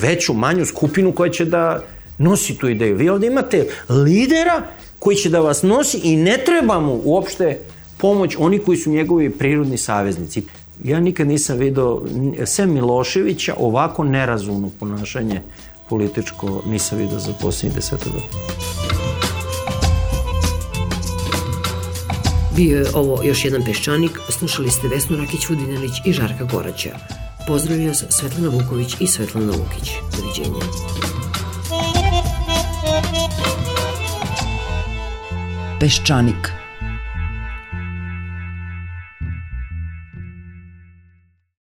[0.00, 1.84] veću, manju skupinu koja će da
[2.18, 2.96] nosi tu ideju.
[2.96, 4.62] Vi ovde imate lidera
[4.98, 7.58] koji će da vas nosi i ne treba mu uopšte
[7.96, 10.42] pomoć oni koji su njegovi prirodni saveznici.
[10.84, 12.02] Ja nikad nisam vidio,
[12.46, 15.42] sem Miloševića, ovako nerazumno ponašanje
[15.88, 18.56] političko nisam vidio za posljednjih deseta godina.
[22.56, 26.98] Bio je ovo još jedan peščanik, slušali ste Vesnu Rakić-Vodinelić i Žarka Goraća.
[27.46, 29.90] Pozdravio se Svetlana Vuković i Svetlana Vukić.
[30.16, 30.60] Doviđenja.
[35.80, 36.55] Peščanik